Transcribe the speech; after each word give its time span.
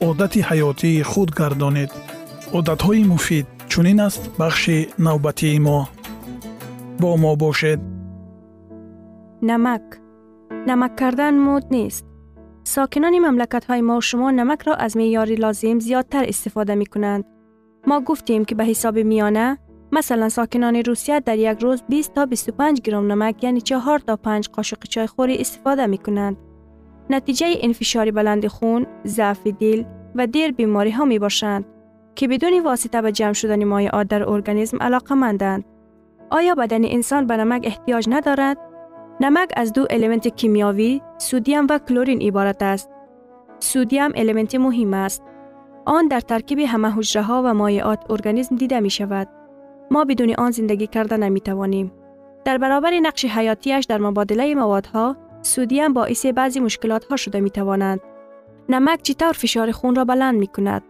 одати 0.00 0.40
ҳаётии 0.48 1.02
худ 1.10 1.30
гардонед 1.40 1.90
одатҳои 2.58 3.04
муфид 3.12 3.46
чунин 3.70 4.00
аст 4.08 4.22
бахши 4.40 4.78
навбатии 5.06 5.58
мо 5.66 5.78
бо 7.00 7.10
мо 7.22 7.32
бошед 7.42 7.80
намак 9.50 9.84
намак 10.68 10.92
кардан 11.00 11.34
муд 11.46 11.64
нест 11.76 12.04
сокинони 12.74 13.20
мамлакатҳои 13.26 13.82
мо 13.88 13.96
шумо 14.08 14.28
намакро 14.40 14.72
аз 14.84 14.92
меъёри 15.00 15.36
лозим 15.44 15.78
зиёдтар 15.86 16.24
истифода 16.32 16.74
мекунанд 16.82 17.24
мо 17.88 17.96
гуфтем 18.06 18.42
ки 18.48 18.54
ба 18.58 18.64
ҳисоби 18.70 19.02
миёна 19.12 19.46
масалан 19.96 20.30
сокинони 20.30 20.80
русия 20.88 21.20
дар 21.26 21.38
як 21.50 21.58
рӯз 21.64 21.80
20 21.88 22.14
то 22.14 22.22
25 22.26 22.82
гром 22.86 23.04
намак 23.12 23.42
яъне 23.42 23.60
4 23.60 24.00
то 24.08 24.14
5 24.16 24.50
қошиқи 24.56 24.86
чойхӯрӣ 24.94 25.34
истифода 25.44 25.86
мекунанд 25.94 26.36
نتیجه 27.10 27.46
انفشار 27.60 28.10
بلند 28.10 28.46
خون، 28.46 28.86
ضعف 29.06 29.46
دل 29.46 29.84
و 30.14 30.26
دیر 30.26 30.52
بیماری 30.52 30.90
ها 30.90 31.04
می 31.04 31.18
باشند 31.18 31.64
که 32.14 32.28
بدون 32.28 32.60
واسطه 32.64 33.02
به 33.02 33.12
جمع 33.12 33.32
شدن 33.32 33.64
مایعات 33.64 34.08
در 34.08 34.28
ارگانیسم 34.28 34.78
علاقه 34.80 35.14
مندند. 35.14 35.64
آیا 36.30 36.54
بدن 36.54 36.84
انسان 36.84 37.26
به 37.26 37.36
نمک 37.36 37.62
احتیاج 37.64 38.08
ندارد؟ 38.08 38.58
نمک 39.20 39.52
از 39.56 39.72
دو 39.72 39.86
المنت 39.90 40.28
کیمیاوی، 40.28 41.00
سودیم 41.18 41.66
و 41.70 41.78
کلورین 41.78 42.22
عبارت 42.22 42.62
است. 42.62 42.90
سودیم 43.58 44.10
المنت 44.14 44.54
مهم 44.54 44.94
است. 44.94 45.22
آن 45.86 46.08
در 46.08 46.20
ترکیب 46.20 46.58
همه 46.58 46.90
حجره 46.90 47.22
ها 47.22 47.42
و 47.44 47.54
مایعات 47.54 48.10
ارگانیسم 48.10 48.56
دیده 48.56 48.80
می 48.80 48.90
شود. 48.90 49.28
ما 49.90 50.04
بدون 50.04 50.34
آن 50.38 50.50
زندگی 50.50 50.86
کرده 50.86 51.16
نمی 51.16 51.40
توانیم. 51.40 51.92
در 52.44 52.58
برابر 52.58 53.00
نقش 53.00 53.24
حیاتیش 53.24 53.84
در 53.84 53.98
مبادله 53.98 54.54
موادها 54.54 55.16
سودی 55.42 55.80
هم 55.80 55.92
باعث 55.92 56.26
بعضی 56.26 56.60
مشکلات 56.60 57.04
ها 57.04 57.16
شده 57.16 57.40
می 57.40 57.50
توانند. 57.50 58.00
نمک 58.68 59.02
چطور 59.02 59.32
فشار 59.32 59.72
خون 59.72 59.94
را 59.94 60.04
بلند 60.04 60.34
می 60.38 60.46
کند؟ 60.46 60.82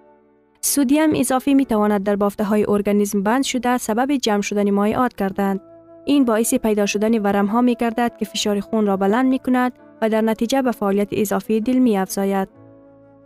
سودیم 0.60 1.10
اضافی 1.14 1.54
می 1.54 1.66
تواند 1.66 2.03
در 2.03 2.16
بافته 2.16 2.44
های 2.44 2.64
ارگانیسم 2.69 3.22
بند 3.22 3.44
شده 3.44 3.78
سبب 3.78 4.16
جمع 4.16 4.41
شدن 4.41 4.70
مایعات 4.70 5.16
گردند. 5.16 5.60
این 6.04 6.25
باعث 6.25 6.54
پیدا 6.54 6.86
شدن 6.86 7.19
ورم 7.19 7.47
ها 7.47 7.60
می 7.60 7.75
گردد 7.75 8.16
که 8.19 8.25
فشار 8.25 8.60
خون 8.60 8.86
را 8.86 8.97
بلند 8.97 9.26
می 9.26 9.38
کند 9.38 9.72
و 10.03 10.09
در 10.09 10.20
نتیجه 10.20 10.62
به 10.62 10.70
فعالیت 10.70 11.09
اضافی 11.12 11.60
دل 11.60 11.78
می 11.78 11.98
افزاید. 11.98 12.48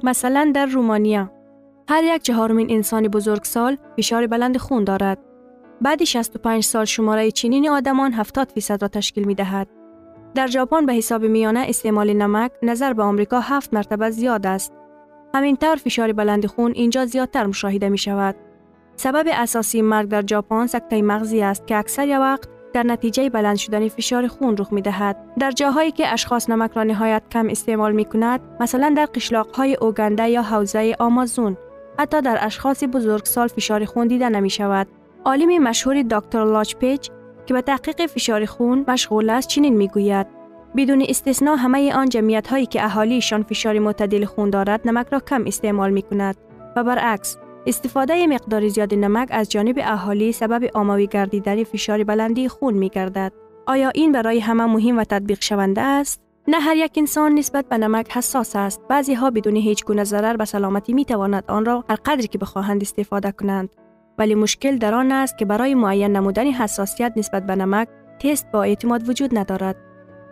مثلا 0.03 0.53
در 0.55 0.67
رومانیا 0.67 1.31
هر 1.89 2.05
یک 2.05 2.23
چهارمین 2.23 2.71
انسان 2.71 3.09
بزرگسال 3.09 3.77
فشار 3.97 4.27
بلند 4.27 4.57
خون 4.57 4.85
دارد. 4.85 5.19
بعد 5.81 6.05
65 6.05 6.65
سال 6.65 6.85
شماره 6.85 7.31
چنین 7.31 7.69
آدمان 7.69 8.13
70 8.13 8.53
فیصد 8.55 8.83
را 8.83 8.89
تشکیل 8.89 9.25
می 9.25 9.35
دهد. 9.35 9.69
در 10.35 10.47
ژاپن 10.47 10.87
به 10.87 10.93
حساب 10.93 11.25
میانه 11.25 11.65
استعمال 11.69 12.13
نمک 12.13 12.51
نظر 12.63 12.93
به 12.93 13.03
آمریکا 13.03 13.41
هفت 13.41 13.75
مرتبه 13.75 14.11
زیاد 14.11 14.47
است. 14.47 14.73
همین 15.35 15.45
همینطور 15.45 15.77
فشار 15.77 16.13
بلند 16.13 16.47
خون 16.47 16.73
اینجا 16.75 17.07
زیادتر 17.07 17.47
مشاهده 17.47 17.89
می 17.89 17.99
شود. 17.99 18.35
سبب 18.97 19.27
اساسی 19.33 19.83
مرگ 19.83 20.09
در 20.09 20.27
ژاپن 20.27 20.67
سکته 20.67 21.03
مغزی 21.03 21.43
است 21.43 21.67
که 21.67 21.77
اکثر 21.77 22.19
وقت 22.21 22.49
در 22.73 22.83
نتیجه 22.83 23.31
بلند 23.31 23.57
شدن 23.57 23.89
فشار 23.89 24.27
خون 24.27 24.57
رخ 24.57 24.73
می 24.73 24.83
دهد. 24.83 25.17
در 25.39 25.51
جاهایی 25.51 25.91
که 25.91 26.13
اشخاص 26.13 26.51
نمک 26.51 26.71
را 26.73 26.83
نهایت 26.83 27.23
کم 27.31 27.49
استعمال 27.49 27.93
می 27.93 28.05
کند، 28.05 28.41
مثلا 28.61 28.95
در 28.97 29.07
قشلاق 29.15 29.57
های 29.57 29.77
اوگنده 29.81 30.29
یا 30.29 30.43
حوزه 30.43 30.97
آمازون، 30.99 31.57
حتی 31.99 32.21
در 32.21 32.39
اشخاص 32.41 32.85
بزرگسال 32.85 33.49
فشار 33.49 33.85
خون 33.85 34.07
دیده 34.07 34.29
نمی 34.29 34.51
شود. 34.51 34.87
عالم 35.25 35.63
مشهور 35.63 36.03
دکتر 36.03 36.45
لاچ 36.45 36.77
پیچ 36.77 37.11
омазун 37.51 37.61
ҳатто 37.61 37.63
дар 37.63 37.79
ашхоси 37.79 38.07
бузургсол 38.07 38.15
фишори 38.15 38.47
хун 38.47 38.79
дида 38.79 38.93
намешавад 38.93 38.93
олими 38.93 38.93
машҳури 38.93 39.17
доктор 39.17 39.23
лочпеч 39.23 39.23
ки 39.23 39.23
ба 39.23 39.23
таҳқиқи 39.23 39.25
фишори 39.27 39.27
хун 39.27 39.27
машғул 39.27 39.31
аст 39.31 39.51
чунин 39.51 39.75
мегӯяд 39.77 40.27
бидуни 40.75 41.05
истисно 41.05 41.57
ҳамаи 41.57 41.93
он 41.95 42.09
ҷамъиятҳое 42.09 42.67
ки 42.67 42.79
аҳолиишон 42.79 43.43
фишори 43.45 43.81
мӯътадили 43.81 44.27
хун 44.27 44.51
дорад 44.51 44.85
намакро 44.85 45.21
кам 45.21 45.47
истеъмол 45.47 45.91
мекунад 45.91 46.37
ва 46.77 46.83
баръакс 46.85 47.39
истифодаи 47.67 48.27
миқдори 48.27 48.69
зиёди 48.69 48.97
намак 48.97 49.29
аз 49.31 49.49
ҷониби 49.49 49.83
аҳолӣ 49.95 50.33
сабаби 50.33 50.69
оммавӣ 50.75 51.07
гардидани 51.07 51.65
фишори 51.65 52.05
баландии 52.05 52.49
хун 52.49 52.75
мегардад 52.75 53.33
оё 53.73 53.91
ин 53.95 54.13
барои 54.13 54.41
ҳама 54.41 54.67
муҳим 54.75 54.97
ва 54.97 55.05
татбиқшаванда 55.05 56.01
аст 56.01 56.21
на 56.47 56.59
ҳар 56.61 56.77
як 56.77 56.97
инсон 56.97 57.35
нисбат 57.35 57.69
ба 57.69 57.79
намак 57.79 58.07
ҳассос 58.09 58.57
аст 58.67 58.81
баъзеҳо 58.91 59.31
бидуни 59.31 59.61
ҳеҷ 59.67 59.85
гуна 59.89 60.05
зарар 60.05 60.37
ба 60.37 60.47
саломатӣ 60.47 60.93
метавонад 60.95 61.45
онро 61.49 61.85
ҳар 61.89 62.01
қадре 64.19 64.35
ки 64.35 64.37
бихоҳанд 64.37 64.37
истифода 64.37 64.37
кунанд 64.37 64.37
вале 64.37 64.37
мушкил 64.37 64.79
дар 64.79 64.95
он 64.95 65.13
аст 65.13 65.37
ки 65.37 65.45
барои 65.45 65.75
муайян 65.75 66.13
намудани 66.13 66.53
ҳассосият 66.53 67.17
нисбат 67.17 67.47
ба 67.47 67.57
намак 67.57 67.89
тест 68.21 68.47
бо 68.53 68.65
эътимод 68.65 69.03
вуҷуд 69.03 69.33
надорад 69.33 69.77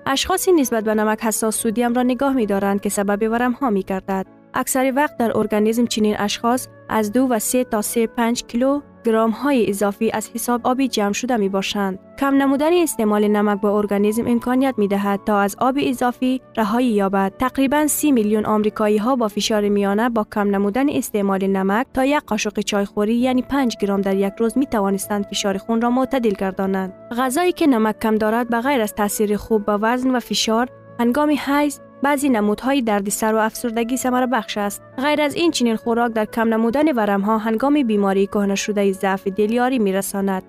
ашхоси 0.04 0.52
нисбат 0.52 0.84
ба 0.84 0.94
намак 0.94 1.20
ҳассос 1.20 1.54
судиямро 1.62 2.02
нигоҳ 2.02 2.34
медоранд 2.34 2.80
ки 2.80 2.90
сабаби 2.90 3.26
варамҳо 3.26 3.70
мегардад 3.70 4.26
аксари 4.52 4.90
вақт 4.90 5.16
дар 5.18 5.30
организм 5.34 5.86
чунин 5.86 6.16
ашхос 6.18 6.68
аз 6.88 7.10
2 7.10 7.26
ва 7.26 7.38
3 7.40 7.64
та 7.64 7.82
35 7.82 8.46
кило 8.46 8.82
گرام 9.05 9.31
های 9.31 9.70
اضافی 9.70 10.11
از 10.11 10.31
حساب 10.35 10.61
آبی 10.64 10.88
جمع 10.88 11.12
شده 11.12 11.37
می 11.37 11.49
باشند. 11.49 11.99
کم 12.19 12.35
نمودن 12.35 12.73
استعمال 12.73 13.29
نمک 13.29 13.61
به 13.61 13.69
ارگانیسم 13.69 14.26
امکانیت 14.26 14.75
می 14.79 14.88
دهد 14.88 15.20
تا 15.26 15.41
از 15.41 15.56
آب 15.58 15.75
اضافی 15.79 16.41
رهایی 16.56 16.88
یابد. 16.88 17.32
تقریبا 17.38 17.87
30 17.87 18.12
میلیون 18.12 18.47
آمریکایی 18.47 18.99
ها 18.99 19.17
با 19.17 19.29
فشار 19.29 19.69
میانه 19.69 20.08
با 20.08 20.26
کم 20.35 20.50
نمودن 20.50 20.88
استعمال 20.88 21.47
نمک 21.47 21.87
تا 21.94 22.05
یک 22.05 22.23
قاشق 22.26 22.61
چای 22.61 22.85
خوری 22.85 23.14
یعنی 23.14 23.43
5 23.43 23.76
گرم 23.81 24.00
در 24.00 24.17
یک 24.17 24.32
روز 24.38 24.58
می 24.58 24.67
توانستند 24.67 25.26
فشار 25.26 25.58
خون 25.58 25.81
را 25.81 25.91
معتدل 25.91 26.32
گردانند. 26.32 26.93
غذایی 27.19 27.52
که 27.52 27.67
نمک 27.67 27.99
کم 27.99 28.14
دارد 28.14 28.49
به 28.49 28.61
غیر 28.61 28.81
از 28.81 28.94
تاثیر 28.94 29.37
خوب 29.37 29.64
به 29.64 29.73
وزن 29.73 30.11
و 30.11 30.20
فشار 30.20 30.69
هنگام 31.00 31.31
حیض 31.31 31.79
بعضی 32.02 32.29
نمودهای 32.29 32.82
دردسر 32.82 33.35
و 33.35 33.38
افسردگی 33.38 33.97
ثمره 33.97 34.26
بخش 34.26 34.58
است. 34.58 34.82
غیر 34.99 35.20
از 35.20 35.35
این 35.35 35.50
چنین 35.50 35.76
خوراک 35.76 36.12
در 36.12 36.25
کم 36.25 36.49
نمودن 36.49 36.93
ورم 36.93 37.20
ها 37.20 37.38
هنگام 37.38 37.82
بیماری 37.82 38.26
کهنه 38.26 38.55
شده 38.55 38.93
ضعف 38.93 39.26
دلیاری 39.29 39.79
می 39.79 39.93
رساند. 39.93 40.43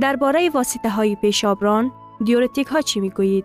درباره 0.00 0.50
واسطه 0.50 0.88
های 0.88 1.16
پیشابران، 1.16 1.92
دیورتیک 2.24 2.66
ها 2.66 2.80
چی 2.80 3.00
می 3.00 3.10
گویید؟ 3.10 3.44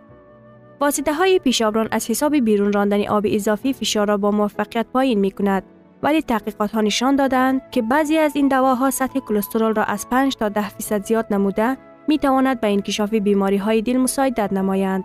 واسطه 0.82 1.14
های 1.14 1.40
پیشابران 1.40 1.88
از 1.92 2.10
حساب 2.10 2.36
بیرون 2.36 2.74
راندن 2.74 3.08
آب 3.08 3.26
اضافی 3.28 3.74
فشار 3.74 4.08
را 4.08 4.18
با 4.18 4.32
موفقیت 4.32 4.86
پایین 4.94 5.20
می 5.20 5.32
کند. 5.32 5.64
ولی 6.04 6.22
تحقیقات 6.22 6.72
ها 6.72 6.82
نشان 6.82 7.16
دادند 7.16 7.62
که 7.72 7.82
بعضی 7.82 8.18
از 8.18 8.36
این 8.36 8.48
دواها 8.48 8.92
سطح 8.92 9.20
کلسترول 9.20 9.74
را 9.74 9.84
از 9.84 10.10
5 10.10 10.36
تا 10.36 10.50
10 10.50 10.70
فیصد 10.70 11.04
زیاد 11.04 11.26
نموده 11.32 11.78
می 12.08 12.18
تواند 12.18 12.62
به 12.62 12.68
انکشاف 12.68 13.14
بیماری 13.14 13.58
های 13.58 13.82
دل 13.82 13.98
مساعدت 13.98 14.54
نمایند. 14.54 15.04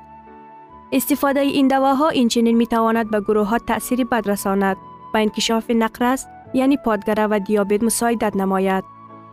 استفاده 0.92 1.40
این 1.40 1.68
دواها 1.68 2.08
اینچنین 2.08 2.56
می 2.56 2.66
تواند 2.66 3.10
به 3.10 3.20
گروه 3.20 3.46
ها 3.48 3.58
تأثیری 3.58 4.04
بد 4.04 4.30
رساند 4.30 4.76
و 5.14 5.18
انکشاف 5.18 5.70
نقرس 5.70 6.26
یعنی 6.54 6.76
پادگره 6.76 7.26
و 7.26 7.38
دیابت 7.38 7.82
مساعدت 7.82 8.36
نماید. 8.36 8.84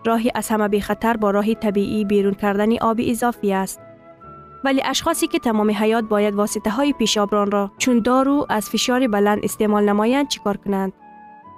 راهی 0.05 0.31
از 0.35 0.49
همه 0.49 0.79
خطر 0.79 1.17
با 1.17 1.31
راه 1.31 1.53
طبیعی 1.53 2.05
بیرون 2.05 2.33
کردن 2.33 2.77
آب 2.77 2.99
اضافی 3.03 3.53
است. 3.53 3.79
ولی 4.63 4.81
اشخاصی 4.85 5.27
که 5.27 5.39
تمام 5.39 5.71
حیات 5.71 6.03
باید 6.03 6.35
واسطه 6.35 6.69
های 6.69 6.93
پیشابران 6.93 7.51
را 7.51 7.71
چون 7.77 7.99
دارو 7.99 8.45
از 8.49 8.69
فشار 8.69 9.07
بلند 9.07 9.39
استعمال 9.43 9.89
نمایند 9.89 10.27
چیکار 10.27 10.57
کنند؟ 10.57 10.93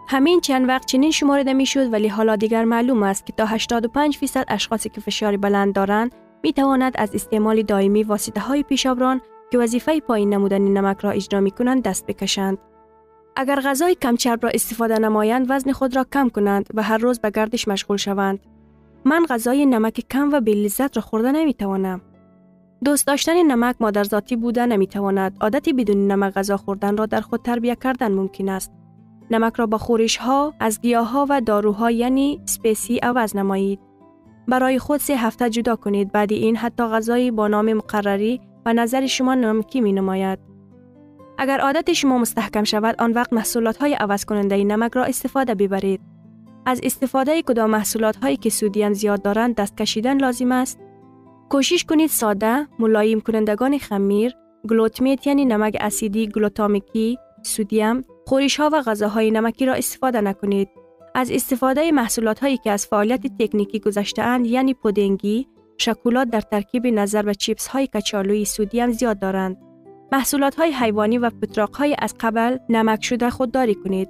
همین 0.07 0.41
چند 0.41 0.69
وقت 0.69 0.85
چنین 0.85 1.11
شمارده 1.11 1.53
می 1.53 1.65
شد 1.65 1.93
ولی 1.93 2.07
حالا 2.07 2.35
دیگر 2.35 2.65
معلوم 2.65 3.03
است 3.03 3.25
که 3.25 3.33
تا 3.33 3.45
85 3.45 4.17
فیصد 4.17 4.45
اشخاصی 4.47 4.89
که 4.89 5.01
فشار 5.01 5.37
بلند 5.37 5.73
دارند 5.73 6.15
می 6.43 6.53
تواند 6.53 6.93
از 6.95 7.15
استعمال 7.15 7.61
دائمی 7.61 8.03
واسطه 8.03 8.41
های 8.41 8.63
پیشابران 8.63 9.21
که 9.51 9.57
وظیفه 9.57 9.99
پایین 9.99 10.33
نمودن 10.33 10.61
نمک 10.61 10.99
را 10.99 11.11
اجرا 11.11 11.39
می 11.39 11.51
کنند 11.51 11.83
دست 11.83 12.05
بکشند. 12.05 12.57
اگر 13.35 13.55
غذای 13.55 13.95
کم 13.95 14.15
چرب 14.15 14.43
را 14.43 14.51
استفاده 14.53 14.99
نمایند 14.99 15.45
وزن 15.49 15.71
خود 15.71 15.95
را 15.95 16.05
کم 16.13 16.29
کنند 16.29 16.69
و 16.73 16.83
هر 16.83 16.97
روز 16.97 17.19
به 17.19 17.29
گردش 17.29 17.67
مشغول 17.67 17.97
شوند. 17.97 18.39
من 19.05 19.25
غذای 19.29 19.65
نمک 19.65 20.05
کم 20.11 20.29
و 20.33 20.39
بی 20.39 20.63
لذت 20.63 20.97
را 20.97 21.01
خورده 21.01 21.31
نمی 21.31 21.53
توانم. 21.53 22.01
دوست 22.83 23.07
داشتن 23.07 23.41
نمک 23.41 23.75
مادر 23.79 24.03
ذاتی 24.03 24.35
بوده 24.35 24.65
نمی 24.65 24.87
تواند. 24.87 25.37
عادت 25.41 25.69
بدون 25.69 26.07
نمک 26.07 26.33
غذا 26.33 26.57
خوردن 26.57 26.97
را 26.97 27.05
در 27.05 27.21
خود 27.21 27.41
تربیت 27.41 27.83
کردن 27.83 28.11
ممکن 28.11 28.49
است. 28.49 28.71
نمک 29.31 29.53
را 29.55 29.65
با 29.65 29.77
خورش 29.77 30.17
ها 30.17 30.53
از 30.59 30.81
گیاه 30.81 31.09
ها 31.09 31.25
و 31.29 31.41
داروها 31.41 31.91
یعنی 31.91 32.41
سپیسی 32.45 32.97
عوض 32.97 33.35
نمایید. 33.35 33.79
برای 34.47 34.79
خود 34.79 34.99
سه 34.99 35.17
هفته 35.17 35.49
جدا 35.49 35.75
کنید 35.75 36.11
بعد 36.11 36.31
این 36.31 36.55
حتی 36.55 36.83
غذایی 36.83 37.31
با 37.31 37.47
نام 37.47 37.73
مقرری 37.73 38.41
و 38.65 38.73
نظر 38.73 39.07
شما 39.07 39.35
نمکی 39.35 39.81
می 39.81 39.93
نماید. 39.93 40.39
اگر 41.37 41.59
عادت 41.59 41.93
شما 41.93 42.17
مستحکم 42.17 42.63
شود 42.63 42.95
آن 42.99 43.11
وقت 43.11 43.33
محصولات 43.33 43.77
های 43.77 43.93
عوض 43.93 44.25
کننده 44.25 44.63
نمک 44.63 44.91
را 44.91 45.03
استفاده 45.03 45.55
ببرید. 45.55 46.01
از 46.65 46.79
استفاده 46.83 47.41
کدام 47.41 47.69
محصولات 47.69 48.15
هایی 48.15 48.37
که 48.37 48.49
سودیم 48.49 48.93
زیاد 48.93 49.21
دارند 49.21 49.55
دست 49.55 49.77
کشیدن 49.77 50.17
لازم 50.17 50.51
است. 50.51 50.79
کوشش 51.49 51.83
کنید 51.83 52.09
ساده، 52.09 52.67
ملایم 52.79 53.19
کنندگان 53.19 53.77
خمیر، 53.77 54.33
گلوتمیت 54.69 55.27
یعنی 55.27 55.45
نمک 55.45 55.77
اسیدی 55.79 56.27
گلوتامیکی، 56.27 57.17
سودیم، 57.43 58.03
خورش 58.27 58.59
ها 58.59 58.69
و 58.73 58.81
غذاهای 58.81 59.31
نمکی 59.31 59.65
را 59.65 59.73
استفاده 59.73 60.21
نکنید. 60.21 60.69
از 61.15 61.31
استفاده 61.31 61.91
محصولات 61.91 62.39
هایی 62.39 62.57
که 62.57 62.71
از 62.71 62.87
فعالیت 62.87 63.21
تکنیکی 63.39 63.79
گذشته 63.79 64.21
اند 64.21 64.45
یعنی 64.45 64.73
پودنگی، 64.73 65.47
شکلات 65.81 66.29
در 66.29 66.41
ترکیب 66.41 66.87
نظر 66.87 67.23
و 67.25 67.33
چیپس 67.33 67.67
های 67.67 67.87
کچالوی 67.87 68.45
سودیم 68.45 68.91
زیاد 68.91 69.19
دارند. 69.19 69.57
محصولات 70.11 70.55
های 70.55 70.71
حیوانی 70.71 71.17
و 71.17 71.29
پتراق 71.29 71.75
های 71.75 71.95
از 71.99 72.15
قبل 72.19 72.57
نمک 72.69 73.03
شده 73.03 73.29
خودداری 73.29 73.75
کنید. 73.75 74.09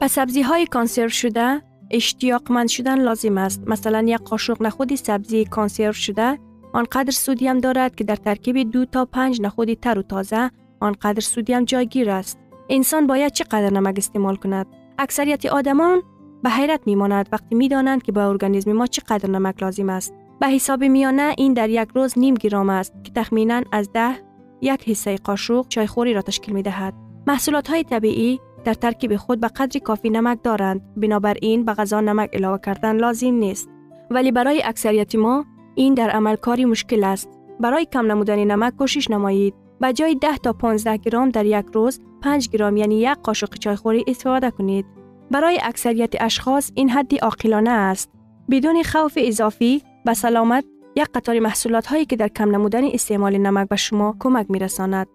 به 0.00 0.08
سبزی 0.08 0.42
های 0.42 0.66
کانسرو 0.66 1.08
شده 1.08 1.62
اشتیاقمند 1.90 2.68
شدن 2.68 3.00
لازم 3.00 3.38
است. 3.38 3.62
مثلا 3.66 4.02
یک 4.06 4.20
قاشق 4.20 4.62
نخود 4.62 4.94
سبزی 4.94 5.44
کانسرو 5.44 5.92
شده 5.92 6.38
آنقدر 6.72 7.10
سودیم 7.10 7.58
دارد 7.58 7.94
که 7.94 8.04
در 8.04 8.16
ترکیب 8.16 8.70
دو 8.70 8.84
تا 8.84 9.04
پنج 9.04 9.40
نخود 9.40 9.74
تر 9.74 9.98
و 9.98 10.02
تازه 10.02 10.50
آنقدر 10.80 11.20
سودیم 11.20 11.64
جایگیر 11.64 12.10
است. 12.10 12.38
انسان 12.68 13.06
باید 13.06 13.32
چقدر 13.32 13.70
نمک 13.70 13.94
استعمال 13.98 14.36
کند؟ 14.36 14.66
اکثریت 14.98 15.46
آدمان 15.46 16.02
به 16.42 16.50
حیرت 16.50 16.80
میماند 16.86 17.28
وقتی 17.32 17.54
می‌دانند 17.54 18.02
که 18.02 18.12
به 18.12 18.20
ارگانیسم 18.20 18.72
ما 18.72 18.86
چقدر 18.86 19.30
نمک 19.30 19.62
لازم 19.62 19.88
است. 19.88 20.14
به 20.40 20.46
حساب 20.46 20.84
میانه 20.84 21.34
این 21.38 21.52
در 21.52 21.68
یک 21.68 21.88
روز 21.94 22.18
نیم 22.18 22.34
گرام 22.34 22.70
است 22.70 22.94
که 23.04 23.12
تخمینا 23.12 23.62
از 23.72 23.92
ده 23.92 24.14
یک 24.60 24.88
حصه 24.88 25.16
قاشق 25.16 25.68
چایخوری 25.68 26.14
را 26.14 26.22
تشکیل 26.22 26.54
می 26.54 26.62
دهد. 26.62 26.94
محصولات 27.26 27.70
های 27.70 27.84
طبیعی 27.84 28.40
در 28.64 28.74
ترکیب 28.74 29.16
خود 29.16 29.40
به 29.40 29.48
قدر 29.48 29.80
کافی 29.80 30.10
نمک 30.10 30.38
دارند 30.42 30.94
بنابراین 30.96 31.64
به 31.64 31.72
غذا 31.72 32.00
نمک 32.00 32.30
علاوه 32.34 32.58
کردن 32.58 32.96
لازم 32.96 33.34
نیست. 33.34 33.68
ولی 34.10 34.32
برای 34.32 34.62
اکثریت 34.64 35.14
ما 35.14 35.44
این 35.74 35.94
در 35.94 36.10
عمل 36.10 36.36
کاری 36.36 36.64
مشکل 36.64 37.04
است. 37.04 37.28
برای 37.60 37.86
کم 37.92 38.06
نمودن 38.06 38.44
نمک 38.44 38.76
کوشش 38.76 39.10
نمایید. 39.10 39.54
به 39.80 39.92
جای 39.92 40.14
10 40.14 40.36
تا 40.36 40.52
15 40.52 40.96
گرم 40.96 41.28
در 41.28 41.46
یک 41.46 41.66
روز 41.72 42.00
5 42.22 42.48
گرم 42.48 42.76
یعنی 42.76 43.00
یک 43.00 43.18
قاشق 43.22 43.54
چایخوری 43.54 44.04
استفاده 44.06 44.50
کنید. 44.50 44.86
برای 45.30 45.58
اکثریت 45.62 46.14
اشخاص 46.20 46.72
این 46.74 46.90
حدی 46.90 47.16
عاقلانه 47.16 47.70
است. 47.70 48.10
بدون 48.50 48.82
خوف 48.82 49.18
اضافی 49.22 49.82
به 50.04 50.14
سلامت 50.14 50.64
یک 50.96 51.06
قطار 51.14 51.38
محصولات 51.38 51.86
هایی 51.86 52.04
که 52.04 52.16
در 52.16 52.28
کم 52.28 52.50
نمودن 52.50 52.84
استعمال 52.84 53.38
نمک 53.38 53.68
به 53.68 53.76
شما 53.76 54.16
کمک 54.20 54.46
می 54.50 54.58
رساند. 54.58 55.06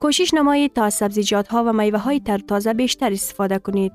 کوشش 0.00 0.34
نمایید 0.34 0.72
تا 0.72 0.90
سبزیجات 0.90 1.48
ها 1.48 1.64
و 1.64 1.72
میوه 1.72 1.98
های 1.98 2.20
تر 2.20 2.38
تازه 2.38 2.72
بیشتر 2.74 3.12
استفاده 3.12 3.58
کنید. 3.58 3.92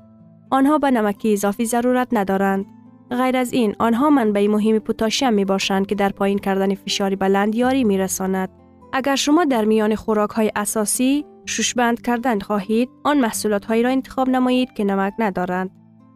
آنها 0.50 0.78
به 0.78 0.90
نمکی 0.90 1.32
اضافی 1.32 1.64
ضرورت 1.64 2.08
ندارند. 2.12 2.66
غیر 3.10 3.36
از 3.36 3.52
این، 3.52 3.74
آنها 3.78 4.10
منبع 4.10 4.46
مهم 4.46 4.78
پتاسیم 4.78 5.32
می 5.32 5.44
باشند 5.44 5.86
که 5.86 5.94
در 5.94 6.08
پایین 6.08 6.38
کردن 6.38 6.74
فشار 6.74 7.14
بلند 7.14 7.54
یاری 7.54 7.84
می 7.84 7.98
رساند. 7.98 8.48
اگر 8.92 9.16
شما 9.16 9.44
در 9.44 9.64
میان 9.64 9.94
خوراک 9.94 10.30
های 10.30 10.52
اساسی 10.56 11.24
شوشبند 11.46 12.02
کردن 12.02 12.38
خواهید، 12.38 12.88
آن 13.04 13.20
محصولات 13.20 13.64
هایی 13.64 13.82
را 13.82 13.90
انتخاب 13.90 14.28
نمایید 14.28 14.72
که 14.72 14.84
نمک 14.84 15.12
ندارند. 15.18 15.70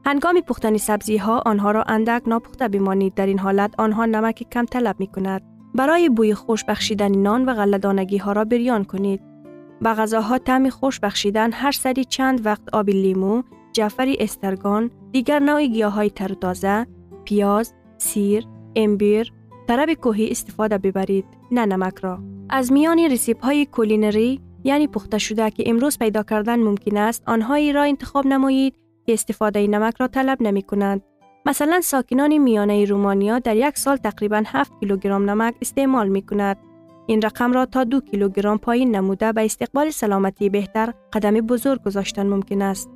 هنگام 0.06 0.41
پختن 0.41 0.76
سبزی 0.76 1.17
ها 1.17 1.43
آنها 1.47 1.70
را 1.70 1.82
اندک 1.82 2.23
ناپخته 2.26 2.69
بمانید 2.69 3.14
در 3.14 3.26
این 3.26 3.38
حالت 3.38 3.75
آنها 3.79 4.06
نمک 4.06 4.47
کم 4.53 4.64
طلب 4.64 4.97
می 4.99 5.06
کند. 5.06 5.43
برای 5.75 6.08
بوی 6.08 6.35
خوش 6.35 6.64
بخشیدن 6.64 7.19
نان 7.19 7.44
و 7.44 7.55
غلدانگی 7.55 8.17
ها 8.17 8.32
را 8.32 8.44
بریان 8.44 8.85
کنید. 8.85 9.20
به 9.81 9.91
غذاها 9.91 10.38
طعم 10.38 10.69
خوش 10.70 11.00
بخشیدن 11.00 11.53
هر 11.53 11.73
سری 11.73 12.05
چند 12.05 12.47
وقت 12.47 12.63
آب 12.72 12.91
لیمو، 12.91 13.43
جعفری 13.72 14.17
استرگان، 14.20 14.91
دیگر 15.13 15.39
نوع 15.39 15.67
گیاه 15.67 15.93
های 15.93 16.10
تر 16.10 16.29
تازه، 16.29 16.86
پیاز، 17.25 17.75
سیر، 17.98 18.46
امبیر، 18.77 19.32
طرب 19.69 19.93
کوهی 19.93 20.31
استفاده 20.31 20.79
ببرید، 20.79 21.25
نه 21.51 21.67
نمک 21.67 21.98
را. 21.98 22.19
از 22.51 22.72
میان 22.72 22.98
رسیب 22.98 23.41
های 23.41 23.67
کولینری 23.67 24.41
یعنی 24.65 24.86
پخته 24.86 25.19
شده 25.19 25.51
که 25.51 25.65
امروز 25.67 25.98
پیدا 25.98 26.22
کردن 26.22 26.60
ممکن 26.60 26.96
است، 26.96 27.22
آنهایی 27.27 27.72
را 27.72 27.82
انتخاب 27.82 28.27
نمایید 28.27 28.75
که 29.06 29.13
استفاده 29.13 29.67
نمک 29.67 29.94
را 29.96 30.06
طلب 30.06 30.43
نمی 30.43 30.63
کنند. 30.63 31.03
مثلا 31.46 31.81
ساکنان 31.81 32.39
میانه 32.39 32.84
رومانیا 32.84 33.39
در 33.39 33.56
یک 33.56 33.79
سال 33.79 33.96
تقریبا 33.96 34.43
7 34.46 34.72
کیلوگرم 34.81 35.31
نمک 35.31 35.55
استعمال 35.60 36.08
می 36.08 36.22
کند. 36.22 36.56
این 37.06 37.22
رقم 37.22 37.53
را 37.53 37.67
تا 37.67 37.84
دو 37.84 38.01
کیلوگرم 38.01 38.58
پایین 38.58 38.96
نموده 38.96 39.32
به 39.32 39.44
استقبال 39.44 39.91
سلامتی 39.91 40.48
بهتر 40.48 40.93
قدم 41.13 41.34
بزرگ 41.34 41.82
گذاشتن 41.82 42.27
ممکن 42.27 42.63
است. 42.63 42.91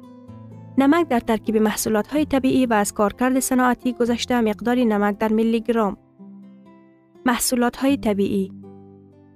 نمک 0.78 1.08
در 1.08 1.20
ترکیب 1.20 1.56
محصولات 1.56 2.06
های 2.06 2.24
طبیعی 2.24 2.66
و 2.66 2.72
از 2.72 2.94
کارکرد 2.94 3.40
صنعتی 3.40 3.92
گذشته 3.92 4.40
مقدار 4.40 4.76
نمک 4.76 5.18
در 5.18 5.32
میلی 5.32 5.60
گرم. 5.60 5.96
محصولات 7.26 7.76
های 7.76 7.96
طبیعی 7.96 8.52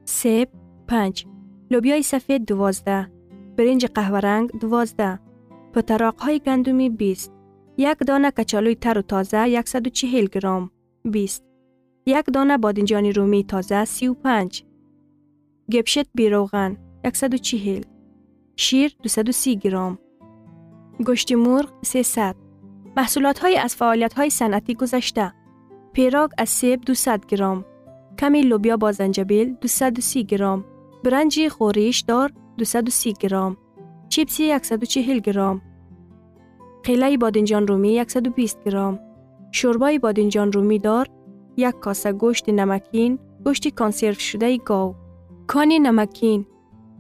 سیب 0.04 0.49
5 0.88 1.26
لوبیای 1.71 2.02
سفید 2.02 2.47
12 2.47 3.11
برنج 3.57 3.87
قهوه 3.87 4.19
رنگ 4.19 4.50
12 4.61 5.19
پتراق 5.75 6.21
های 6.21 6.38
گندمی 6.38 6.90
20 6.90 7.33
یک 7.76 7.99
دانه 7.99 8.31
کچالوی 8.31 8.75
تر 8.75 8.99
و 8.99 9.02
تازه 9.02 9.62
140 9.64 10.26
گرم 10.26 10.71
20 11.04 11.45
یک 12.07 12.25
دانه 12.33 12.59
بادنجان 12.59 13.04
رومی 13.04 13.45
تازه 13.45 13.85
35 13.85 14.64
گپشت 15.73 16.07
بیروغن 16.14 16.76
140 17.14 17.83
شیر 18.57 18.97
230 19.02 19.57
گرم 19.57 19.99
گوشت 21.07 21.33
مرغ 21.33 21.73
300 21.83 22.37
محصولات 22.97 23.38
های 23.38 23.57
از 23.57 23.76
فعالیت 23.76 24.14
های 24.14 24.31
صنعتی 24.31 24.75
گذشته. 24.75 25.33
پیراگ 25.93 26.31
از 26.38 26.49
سیب 26.49 26.81
200 26.81 27.26
گرم 27.26 27.64
کمی 28.19 28.43
لوبیا 28.43 28.76
با 28.76 28.93
زنجبیل 28.93 29.54
230 29.54 30.25
گرم 30.25 30.64
برنج 31.04 31.49
خوریش 31.49 32.00
دار 32.00 32.33
230 32.59 33.12
گرم 33.21 33.57
چیپسی 34.14 34.59
140 34.59 35.18
گرم. 35.18 35.62
قیله 36.85 37.16
بادنجان 37.16 37.66
رومی 37.66 38.04
120 38.09 38.64
گرم. 38.64 39.00
شوربای 39.52 39.99
بادنجان 39.99 40.52
رومی 40.52 40.78
دار 40.78 41.06
یک 41.56 41.75
کاسه 41.75 42.12
گوشت 42.12 42.49
نمکین 42.49 43.18
گوشت 43.44 43.68
کانسرو 43.68 44.14
شده 44.14 44.56
گاو. 44.56 44.94
کانی 45.47 45.78
نمکین 45.78 46.47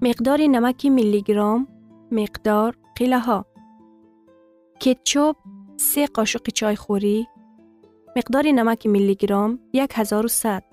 مقدار 0.02 0.40
نمک 0.40 0.86
میلی 0.86 1.22
گرم 1.22 1.66
مقدار 2.12 2.76
قیله 2.96 3.18
ها 3.18 3.46
کتچوب 4.80 5.36
سه 5.76 6.06
قاشق 6.06 6.50
چای 6.50 6.76
خوری 6.76 7.26
مقدار 8.16 8.46
نمک 8.46 8.86
میلی 8.86 9.14
گرم 9.14 9.58
1100 9.94 10.64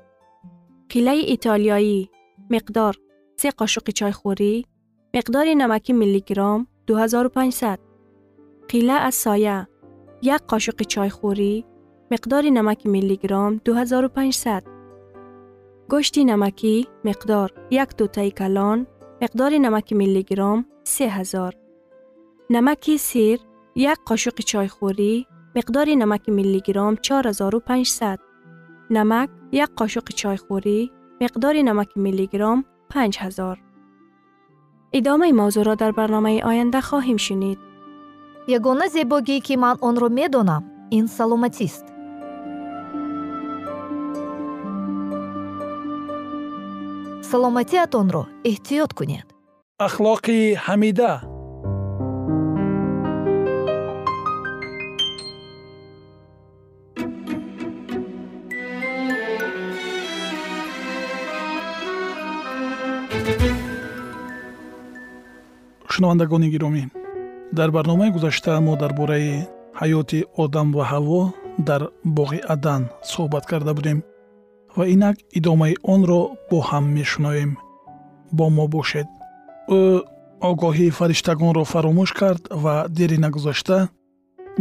قیله 0.89 1.11
ایتالیایی 1.11 2.09
مقدار 2.49 2.95
سه 3.37 3.51
قاشق 3.51 3.89
چای 3.89 4.11
خوری 4.11 4.65
مقدار 5.13 5.45
نمک 5.45 5.91
میلی 5.91 6.21
گرم 6.21 6.67
2500 6.87 7.79
قیله 8.69 8.93
از 8.93 9.15
سایه. 9.15 9.67
یک 10.21 10.41
قاشق 10.47 10.81
چای 10.81 11.09
خوری 11.09 11.65
مقدار 12.11 12.43
نمک 12.43 12.85
میلی 12.85 13.17
گرم 13.17 13.57
2500 13.65 14.63
گوشت 15.89 16.17
نمکی 16.17 16.87
مقدار 17.05 17.51
یک 17.71 17.95
دوتای 17.97 18.31
کلان 18.31 18.87
مقدار 19.21 19.51
نمک 19.51 19.93
میلی 19.93 20.23
گرم 20.23 20.65
3000 20.83 21.55
نمک 22.49 22.95
سیر 22.95 23.39
یک 23.75 23.97
قاشق 24.05 24.39
چای 24.39 24.67
خوری 24.67 25.27
مقدار 25.55 25.89
نمک 25.89 26.29
میلی 26.29 26.59
گرم 26.59 26.95
4500 26.95 28.19
نمک 28.89 29.29
یک 29.51 29.69
قاشق 29.75 30.09
چای 30.09 30.37
خوری 30.37 30.91
مقدار 31.21 31.55
نمک 31.55 31.97
میلی 31.97 32.27
گرم 32.27 32.65
5000 32.89 33.70
идомаи 34.97 35.33
мавзӯъро 35.39 35.75
дар 35.81 35.91
барномаи 35.99 36.43
оянда 36.49 36.79
хоҳем 36.89 37.19
шунид. 37.25 37.59
Ягона 38.57 38.87
зебогӣ 38.95 39.37
ки 39.45 39.55
ман 39.63 39.75
онро 39.87 40.09
медонам 40.19 40.63
ин 40.97 41.05
саломатист. 41.17 41.85
Саломатиатонро 47.29 48.23
эҳтиёт 48.49 48.91
кунед. 48.97 49.27
Ахлоқи 49.87 50.39
ҳамида. 50.65 51.11
Шунавандагони 66.01 66.49
гиромӣ 66.55 66.83
дар 67.57 67.69
барномаи 67.75 68.13
гузашта 68.15 68.53
мо 68.65 68.73
дар 68.81 68.91
бораи 68.99 69.31
ҳаёти 69.81 70.19
одам 70.43 70.67
ва 70.77 70.83
ҳаво 70.91 71.21
дар 71.69 71.81
боғи 72.17 72.39
адан 72.53 72.81
суҳбат 73.11 73.45
карда 73.51 73.71
будем 73.77 73.97
ва 74.77 74.83
инак 74.93 75.17
идомаи 75.39 75.75
онро 75.93 76.21
бо 76.49 76.57
ҳам 76.69 76.85
мешунавем 76.97 77.51
бо 78.37 78.45
мо 78.57 78.65
бошед. 78.75 79.07
Ӯ 79.77 79.79
огоҳии 80.49 80.95
фариштагонро 80.99 81.63
фаромӯш 81.73 82.11
кард 82.21 82.43
ва 82.63 82.75
дери 82.97 83.17
нагузашта 83.25 83.77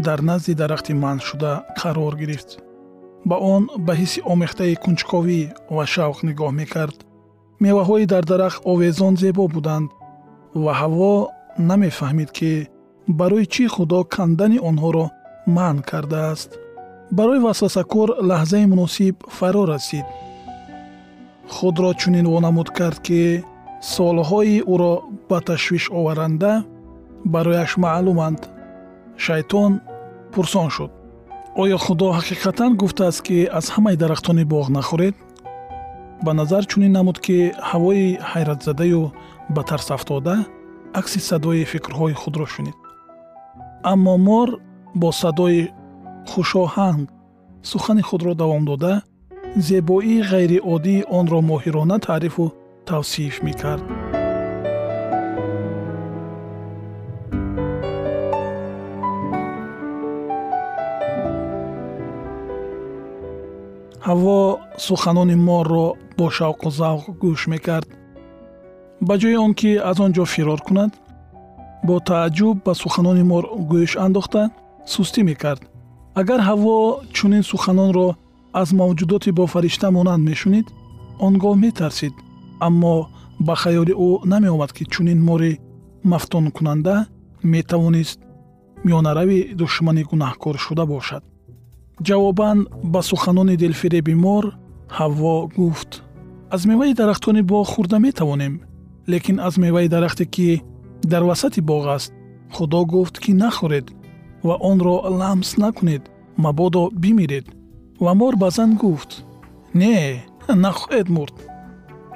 дар 0.06 0.18
назди 0.30 0.52
дарахти 0.60 0.92
манъ 1.02 1.20
шуда 1.28 1.52
қарор 1.80 2.14
гирифт. 2.20 2.50
Ба 3.28 3.36
он 3.54 3.62
ба 3.86 3.92
ҳисси 4.00 4.20
омехтаи 4.32 4.74
кунҷковӣ 4.84 5.40
ва 5.76 5.84
шавқ 5.94 6.18
нигоҳ 6.28 6.52
мекард. 6.60 6.98
Меваҳои 7.64 8.04
дар 8.12 8.24
дарахт 8.32 8.60
овезон 8.72 9.14
зебо 9.22 9.44
буданд 9.56 9.88
ва 10.54 10.72
ҳаво 10.80 11.14
намефаҳмид 11.70 12.30
ки 12.38 12.52
барои 13.18 13.46
чӣ 13.54 13.64
худо 13.74 13.98
кандани 14.14 14.58
онҳоро 14.70 15.06
манъ 15.56 15.82
кардааст. 15.90 16.50
Барои 17.18 17.40
васвасакор 17.46 18.08
лаҳзаи 18.28 18.66
муносиб 18.72 19.16
фаро 19.36 19.62
расид. 19.72 20.06
Худро 21.54 21.90
чунин 22.00 22.26
вонамуд 22.32 22.68
кард 22.78 22.98
ки 23.06 23.20
солҳои 23.94 24.56
ӯро 24.72 24.94
ба 25.28 25.38
ташвиш 25.48 25.84
оваранда 25.98 26.52
барояш 27.32 27.70
маълуманд. 27.84 28.40
Шайтон 29.24 29.72
пурсон 30.32 30.68
шуд. 30.74 30.90
Оё 31.62 31.76
худо 31.84 32.06
ҳақиқатан 32.18 32.72
гуфтааст 32.80 33.20
ки 33.26 33.38
аз 33.58 33.66
ҳамаи 33.74 33.96
дарахтони 34.02 34.44
боғ 34.52 34.66
нахӯред? 34.76 35.16
Ба 36.24 36.32
назар 36.40 36.62
чунин 36.70 36.92
намуд 36.98 37.18
ки 37.24 37.38
ҳавои 37.70 38.06
ҳайратзадаю 38.30 39.02
ба 39.54 39.62
тарсафтода 39.70 40.36
акси 40.98 41.20
садои 41.28 41.64
фикрҳои 41.72 42.14
худро 42.22 42.46
шунид. 42.52 42.78
Аммо 43.92 44.14
мор 44.26 44.48
бо 45.00 45.08
садои 45.22 45.62
хушоҳанг 46.30 47.06
сухани 47.70 48.02
худро 48.08 48.32
давом 48.42 48.64
дода 48.70 48.94
зебоии 49.68 50.24
ғайриоддии 50.32 51.06
онро 51.18 51.40
моҳирона 51.50 51.96
таърифу 52.06 52.44
тавсиф 52.88 53.34
мекард. 53.46 53.84
Ҳаво 64.06 64.40
суханони 64.86 65.36
морро 65.48 65.86
бо 66.18 66.26
шавқу 66.36 66.68
завқ 66.80 67.04
гӯш 67.22 67.42
мекард 67.52 67.88
ба 69.08 69.14
ҷои 69.20 69.36
он 69.44 69.52
ки 69.54 69.70
аз 69.90 69.96
он 70.04 70.10
ҷо 70.16 70.24
фирор 70.34 70.60
кунад 70.66 70.92
бо 71.86 71.94
тааҷҷуб 72.08 72.56
ба 72.66 72.72
суханони 72.82 73.24
мор 73.32 73.44
гӯш 73.70 73.92
андохта 74.06 74.42
сустӣ 74.94 75.20
мекард. 75.30 75.62
Агар 76.20 76.40
ҳаво 76.48 76.76
чунин 77.16 77.42
суханонро 77.50 78.08
аз 78.60 78.68
мавҷудоти 78.80 79.30
бофаришта 79.38 79.86
монанд 79.96 80.22
мешунид 80.30 80.66
он 81.26 81.34
гоҳ 81.42 81.54
метарсид. 81.64 82.14
Аммо 82.66 82.94
ба 83.46 83.54
хаёли 83.62 83.94
ӯ 84.06 84.10
намеомад 84.32 84.70
ки 84.76 84.84
чунин 84.92 85.20
мори 85.28 85.52
мафтонкунанда 86.12 86.96
метавонист 87.54 88.18
миёнарави 88.86 89.38
душмани 89.60 90.02
гунаҳкоршуда 90.10 90.84
бошад. 90.94 91.22
Ҷавобан 92.06 92.58
ба 92.92 93.00
суханони 93.10 93.56
дилфиреби 93.62 94.14
мор 94.24 94.44
ҳавво 94.98 95.34
гуфт. 95.58 95.90
Аз 96.54 96.62
меваи 96.70 96.92
дарахтони 97.00 97.42
боғ 97.52 97.64
хӯрда 97.72 97.98
метавонем 98.06 98.54
лекин 99.10 99.40
аз 99.40 99.56
меваи 99.56 99.88
дарахте 99.88 100.24
ки 100.26 100.62
дар 101.02 101.22
васати 101.22 101.60
боғ 101.60 101.94
аст. 101.96 102.12
Худо 102.52 102.84
гуфт 102.84 103.18
ки 103.18 103.32
нахӯред 103.32 103.86
ва 104.42 104.54
онро 104.70 104.96
ламс 105.20 105.56
накунед 105.56 106.02
мабодо 106.36 106.90
бимиред. 107.02 107.46
Ва 108.00 108.14
мор 108.14 108.36
ба 108.36 108.50
зан 108.50 108.76
гуфт 108.76 109.24
не 109.74 110.24
нахоҳед 110.48 111.08
мурд. 111.08 111.34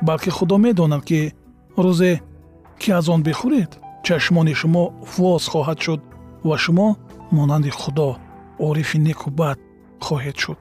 Балки 0.02 0.30
худо 0.30 0.56
медонад 0.58 1.04
ки 1.04 1.20
рӯзе 1.84 2.12
ки 2.80 2.90
аз 2.98 3.08
он 3.08 3.22
бихӯред 3.22 3.72
чашмони 4.04 4.54
шумо 4.60 4.84
воз 5.16 5.44
хоҳад 5.52 5.78
шуд 5.84 6.00
ва 6.48 6.56
шумо 6.64 6.88
монанди 7.36 7.70
худо 7.70 8.08
орифи 8.58 8.98
неку 8.98 9.30
бад 9.30 9.58
хоҳед 10.06 10.36
шуд 10.42 10.58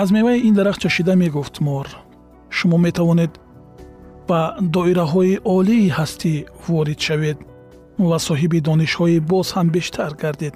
аз 0.00 0.08
меваи 0.10 0.44
ин 0.48 0.54
дарахт 0.54 0.80
чашида 0.80 1.14
мегуфт 1.16 1.60
мор. 1.60 1.86
Шумо 2.56 2.76
метавонед 2.78 3.32
ба 4.28 4.40
доираҳои 4.74 5.34
олии 5.56 5.92
ҳастӣ 5.98 6.34
ворид 6.68 7.00
шавед 7.06 7.38
ва 8.08 8.18
соҳиби 8.28 8.58
донишҳои 8.68 9.18
боз 9.30 9.46
ҳам 9.56 9.66
бештар 9.76 10.10
гардед. 10.22 10.54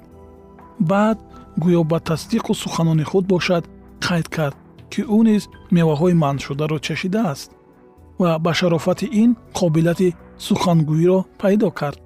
Баъд 0.91 1.17
гӯё 1.63 1.81
ба 1.91 1.97
тасдиқу 2.09 2.51
суханони 2.63 3.05
худ 3.09 3.25
бошад 3.33 3.63
қайд 4.05 4.27
кард 4.35 4.57
ки 4.91 5.01
ӯ 5.17 5.19
низ 5.27 5.43
меваҳои 5.75 6.19
манъшударо 6.23 6.77
чашидааст 6.87 7.49
ва 8.21 8.31
ба 8.45 8.51
шарофати 8.59 9.07
ин 9.21 9.29
қобилияти 9.59 10.09
сухангӯиро 10.45 11.19
пайдо 11.41 11.69
кард. 11.79 11.99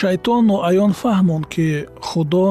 Шайтон 0.00 0.42
ноаён 0.50 0.92
фаҳмонд 1.00 1.46
ки 1.54 1.66
худо 2.08 2.46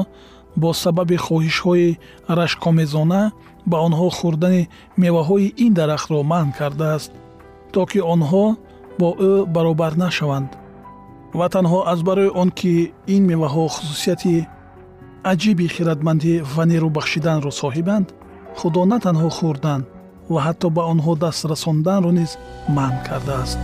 бо 0.62 0.70
сабаби 0.84 1.17
хоҳишҳои 1.25 1.98
рашкомезона 2.39 3.24
ба 3.70 3.77
онҳо 3.88 4.08
хӯрдани 4.17 4.63
меваҳои 5.03 5.53
ин 5.65 5.72
дарахтро 5.79 6.20
манъ 6.32 6.51
кардааст 6.60 7.12
то 7.74 7.81
ки 7.91 8.00
онҳо 8.13 8.45
бо 9.00 9.09
ӯ 9.29 9.33
баробар 9.55 9.93
нашаванд. 10.05 10.50
Ва 11.39 11.47
танҳо 11.55 11.79
аз 11.91 12.00
барои 12.07 12.36
он 12.41 12.50
ки 12.59 12.74
ин 13.15 13.24
меваҳо 13.31 13.63
хусусияти 13.75 14.47
аҷиби 15.31 15.67
хиратмандӣ 15.75 16.33
ва 16.55 16.63
нерӯбахшиданро 16.71 17.51
соҳибанд 17.62 18.07
худо 18.59 18.81
на 18.91 18.97
танҳо 19.05 19.29
хӯрдан 19.38 19.81
ва 20.33 20.39
ҳатто 20.45 20.67
ба 20.75 20.83
онҳо 20.93 21.13
даст 21.24 21.41
расонданро 21.51 22.12
низ 22.19 22.31
манъ 22.75 23.00
кардааст. 23.07 23.59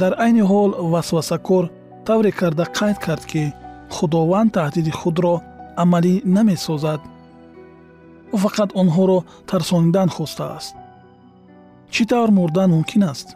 Дар 0.00 0.12
айни 0.24 0.42
ҳол 0.50 0.70
васвасакор 0.92 1.64
тавре 2.06 2.30
карда 2.40 2.64
қайд 2.78 2.98
кард 3.06 3.24
ки 3.30 3.42
худованд 3.96 4.50
таҳдиди 4.56 4.92
худро 5.00 5.34
амалӣ 5.82 6.14
намесозад. 6.36 7.00
Ӯ 8.34 8.36
фақат 8.44 8.70
онҳоро 8.80 9.18
тарсонидан 9.50 10.08
хостааст 10.16 10.74
чӣ 11.92 12.02
тавр 12.10 12.30
мурдан 12.38 12.68
мумкин 12.74 13.02
аст? 13.12 13.28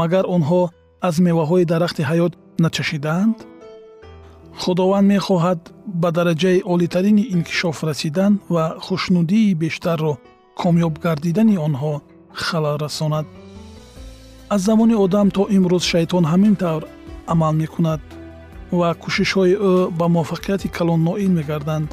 Магар 0.00 0.24
онҳо 0.36 0.62
аз 1.08 1.14
меваҳои 1.26 1.68
дарахти 1.72 2.02
ҳаёт 2.10 2.32
начашидаанд 2.64 3.36
худованд 4.62 5.06
мехоҳад 5.14 5.60
ба 6.02 6.08
дараҷаи 6.16 6.64
олитарини 6.72 7.28
инкишоф 7.34 7.78
расидан 7.88 8.32
ва 8.54 8.64
хушнудии 8.86 9.56
бештарро 9.62 10.12
комёб 10.60 10.94
гардидани 11.04 11.56
онҳо 11.66 11.94
халал 12.44 12.76
расонад. 12.84 13.26
Аз 14.54 14.60
замони 14.68 14.96
одам 15.04 15.28
то 15.36 15.42
имрӯз 15.56 15.84
шайтон 15.92 16.24
ҳамин 16.32 16.54
тавр 16.62 16.82
амал 17.32 17.52
мекунад 17.62 18.00
ва 18.78 18.88
кӯшишҳои 19.02 19.54
ӯ 19.70 19.74
ба 19.98 20.06
муваффақияти 20.14 20.68
калон 20.76 21.00
ноил 21.08 21.32
мегарданд. 21.38 21.90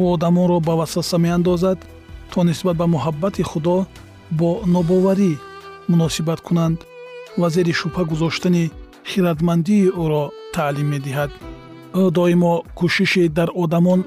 Ӯ 0.00 0.02
одамонро 0.14 0.58
ба 0.68 0.74
васваса 0.80 1.18
меандозад 1.24 1.78
то 2.32 2.38
нисбат 2.48 2.76
ба 2.80 2.86
муҳаббати 2.94 3.42
худо 3.50 3.76
бо 4.38 4.50
нобоварӣ 4.74 5.32
муносибат 5.90 6.40
кунанд. 6.46 6.78
Ва 7.40 7.48
зери 7.54 7.72
шубҳа 7.80 8.02
гузоштани 8.10 8.64
хиратмандии 9.10 9.92
ӯро 10.02 10.24
таълим 10.54 10.88
медиҳад. 10.94 11.30
Ӯ 12.00 12.02
доимо 12.16 12.52
кӯшиши 12.78 13.24
дар 13.38 13.50
одамон 13.62 14.00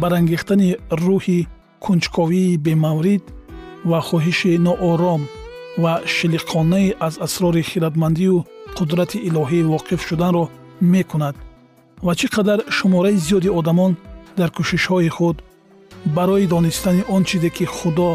барангехтани 0.00 0.70
рӯҳи 1.04 1.40
кунҷковии 1.84 2.58
бемаврид 2.66 3.24
ва 3.90 3.98
хоҳиши 4.08 4.52
ноором 4.66 5.22
ва 5.82 5.92
шилиқонаи 6.14 6.94
аз 7.06 7.14
асрори 7.26 7.62
хиратмандию 7.70 8.36
қудрати 8.78 9.18
илоҳӣ 9.28 9.60
воқиф 9.74 10.00
шуданро 10.08 10.44
мекунад 10.94 11.36
ва 12.06 12.12
чӣ 12.18 12.26
қадар 12.36 12.58
шумораи 12.76 13.16
зиёди 13.26 13.50
одамон 13.58 13.92
дар 14.38 14.50
кӯшишҳои 14.56 15.10
худ 15.16 15.36
барои 16.16 16.46
донистани 16.54 17.02
он 17.14 17.22
чизе 17.28 17.50
ки 17.56 17.64
худо 17.76 18.10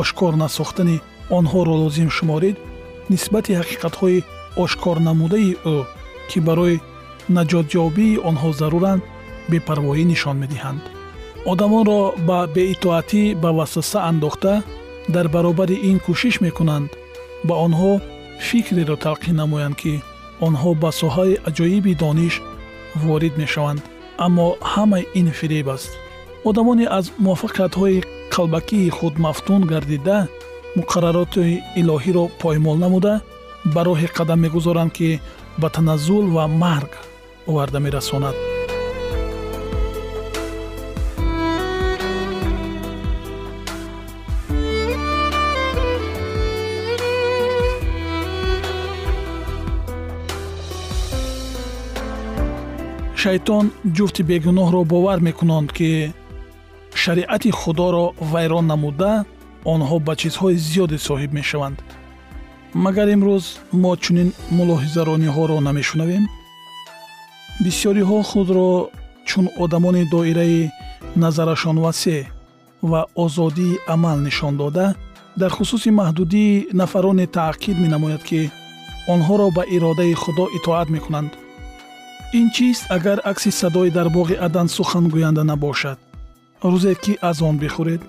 ошкор 0.00 0.32
насохтани 0.42 0.96
онҳоро 1.38 1.74
лозим 1.82 2.10
шуморид 2.16 2.56
нисбати 3.12 3.52
ҳақиқатҳои 3.60 4.24
ошкорнамудаи 4.62 5.50
ӯ 5.74 5.76
ки 6.30 6.38
барои 6.48 6.82
наҷотёбии 7.36 8.20
онҳо 8.30 8.50
заруранд 8.60 9.02
бепарвоӣ 9.50 10.02
нишон 10.12 10.36
медиҳанд. 10.42 10.82
одамонро 11.52 12.00
ба 12.28 12.38
беитоатӣ 12.56 13.22
ба 13.42 13.50
васваса 13.58 13.98
андохта 14.10 14.54
дар 15.14 15.26
баробари 15.34 15.76
ин 15.90 15.96
кӯшиш 16.06 16.34
мекунанд. 16.46 16.90
ба 17.48 17.54
онҳо 17.66 17.92
фикреро 18.48 18.96
талқин 19.06 19.36
намоянд 19.42 19.76
ки 19.82 19.94
онҳо 20.46 20.70
ба 20.82 20.90
соҳаи 21.02 21.40
аҷоиби 21.48 21.98
дониш 22.04 22.34
ворид 23.02 23.34
мешаванд 23.42 23.80
аммо 24.26 24.46
ҳамаи 24.72 25.08
ин 25.20 25.28
фиреб 25.38 25.68
аст. 25.76 25.90
Одамоне 26.48 26.86
аз 26.98 27.06
муваффақиятҳои 27.26 28.04
қалбакии 28.34 28.94
худ 28.96 29.14
мафтун 29.24 29.62
гардида 29.72 30.18
муқаррароти 30.78 31.62
илоҳиро 31.80 32.24
поймол 32.42 32.76
намуда 32.84 33.14
ба 33.74 33.80
роҳе 33.88 34.08
қадам 34.16 34.38
мегузоранд 34.44 34.92
ки 34.96 35.08
ба 35.60 35.68
таназзул 35.74 36.24
ва 36.36 36.44
марг 36.64 36.92
оварда 37.50 37.78
мерасонад 37.86 38.36
шайтон 53.22 53.64
ҷуфти 53.96 54.22
бегуноҳро 54.30 54.80
бовар 54.92 55.18
мекунанд 55.28 55.68
ки 55.78 55.90
шариати 57.02 57.50
худоро 57.60 58.04
вайрон 58.32 58.66
намуда 58.72 59.12
онҳо 59.72 59.96
ба 60.06 60.12
чизҳои 60.20 60.56
зиёде 60.68 60.98
соҳиб 61.08 61.30
мешаванд. 61.38 61.78
Магар 62.84 63.08
имрӯз 63.16 63.44
мо 63.82 63.92
чунин 64.02 64.28
мулоҳизарониҳоро 64.58 65.56
намешунавем? 65.68 66.24
Бисёриҳо 67.64 68.18
худро 68.30 68.68
чун 69.28 69.46
одамони 69.64 70.04
доираи 70.14 70.70
назарашон 71.22 71.76
васеъ 71.84 72.22
ва 72.90 73.00
озодии 73.24 73.80
амал 73.94 74.18
нишон 74.26 74.54
дода 74.62 74.86
дар 75.40 75.50
хусуси 75.56 75.90
маҳдудии 76.00 76.66
нафароне 76.80 77.26
таъқид 77.38 77.76
менамояд 77.84 78.22
ки 78.28 78.40
онҳоро 79.14 79.46
ба 79.56 79.62
иродаи 79.76 80.14
худо 80.22 80.44
итоат 80.58 80.88
мекунанд 80.96 81.32
ин 82.32 82.50
чист 82.50 82.84
агар 82.88 83.20
акси 83.24 83.50
садои 83.50 83.90
дар 83.90 84.08
боғи 84.08 84.36
адан 84.46 84.68
сухангӯянда 84.76 85.42
набошад. 85.44 85.98
Рӯзе 86.62 86.94
ки 87.02 87.12
аз 87.20 87.42
он 87.42 87.56
бихӯред 87.62 88.02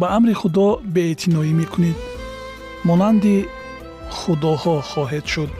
ба 0.00 0.06
амри 0.16 0.34
худо 0.40 0.68
беэътиноӣ 0.94 1.52
мекунед. 1.60 1.98
Монанди 2.88 3.36
худоҳо 4.18 4.76
хоҳед 4.90 5.26
шуд. 5.32 5.50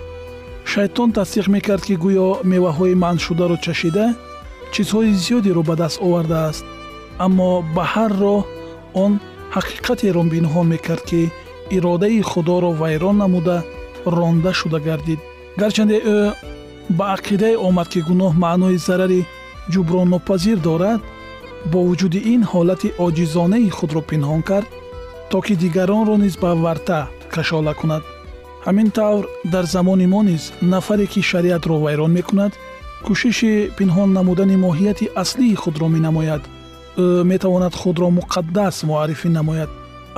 Шайтон 0.72 1.10
тасдиқ 1.16 1.46
мекард 1.54 1.82
ки 1.88 1.94
гӯё 2.04 2.28
меваҳои 2.52 3.00
манъшударо 3.04 3.56
чашида 3.64 4.06
чизҳои 4.72 5.16
зиёдеро 5.22 5.62
ба 5.68 5.74
даст 5.80 5.96
овардааст. 6.06 6.64
Аммо 7.24 7.50
ба 7.74 7.84
ҳар 7.92 8.12
роҳ 8.22 8.42
он 9.04 9.12
ҳақиқатеро 9.56 10.22
пинҳон 10.32 10.66
мекард 10.74 11.02
ки 11.10 11.22
иродаи 11.76 12.20
худоро 12.30 12.70
вайрон 12.80 13.16
намуда 13.22 13.56
ронда 14.16 14.52
шуда 14.60 14.78
гардид. 14.86 15.20
Гарчанде 15.60 15.98
ӯ 16.16 16.18
ба 16.90 17.04
ақидае 17.16 17.56
омад 17.68 17.88
ки 17.92 18.00
гуноҳ 18.08 18.32
маънои 18.44 18.78
зарари 18.86 19.26
ҷуброннопазир 19.72 20.58
дорад 20.68 21.00
бо 21.70 21.78
вуҷуди 21.88 22.20
ин 22.34 22.42
ҳолати 22.52 22.88
оҷизонаи 23.06 23.74
худро 23.76 24.00
пинҳон 24.10 24.42
кард 24.50 24.68
то 25.30 25.38
ки 25.46 25.54
дигаронро 25.62 26.16
низ 26.24 26.34
ба 26.42 26.50
варта 26.64 26.98
кашола 27.34 27.74
кунад. 27.80 28.02
Ҳамин 28.66 28.88
тавр 28.98 29.24
дар 29.52 29.64
замони 29.74 30.06
мо 30.14 30.20
низ 30.28 30.42
нафаре 30.72 31.06
ки 31.12 31.20
шариатро 31.30 31.76
вайрон 31.84 32.12
мекунад 32.18 32.52
кӯшиши 33.06 33.52
пинҳон 33.78 34.10
намудани 34.18 34.56
моҳияти 34.66 35.12
аслии 35.22 35.60
худро 35.62 35.86
менамояд 35.96 36.42
ӯ 37.04 37.06
метавонад 37.30 37.74
худро 37.80 38.08
муқаддас 38.18 38.76
муаррифӣ 38.88 39.28
намояд. 39.38 39.70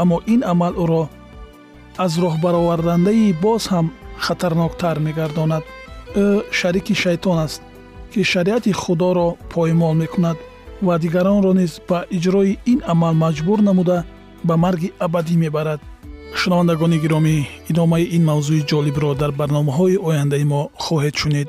Аммо 0.03 0.17
ин 0.35 0.41
амал 0.53 0.75
ӯро 0.85 1.03
аз 2.05 2.13
роҳбаровардандаи 2.25 3.37
боз 3.45 3.63
ҳам 3.73 3.87
хатарноктар 4.25 4.97
мегардонад 5.07 5.65
ӯ 6.15 6.27
шарики 6.59 6.95
шайтон 6.95 7.39
аст 7.47 7.63
ки 8.13 8.23
шариати 8.25 8.73
худоро 8.73 9.29
поймол 9.53 9.95
мекунад 9.95 10.39
ва 10.83 10.99
дигаронро 10.99 11.53
низ 11.61 11.73
ба 11.89 11.99
иҷрои 12.17 12.59
ин 12.73 12.81
амал 12.93 13.15
маҷбур 13.25 13.61
намуда 13.69 14.05
ба 14.45 14.57
марги 14.57 14.93
абадӣ 15.07 15.37
мебарад. 15.45 15.81
Шунавандагони 16.41 16.99
гиромӣ 17.05 17.35
идомаи 17.71 18.05
ин 18.17 18.23
мавзӯи 18.31 18.67
ҷолибро 18.71 19.11
дар 19.21 19.31
барномаҳои 19.41 20.01
ояндаи 20.09 20.45
мо 20.53 20.61
хоҳед 20.85 21.15
шунид 21.23 21.49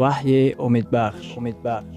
ваҳйи 0.00 0.42
умедбахш 0.66 1.26
умедбахш 1.38 1.96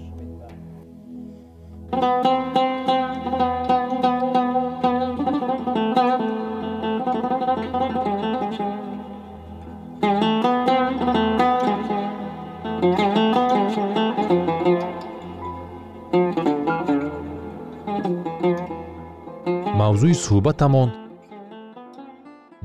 мавзӯи 19.80 20.14
суҳбатамон 20.24 20.90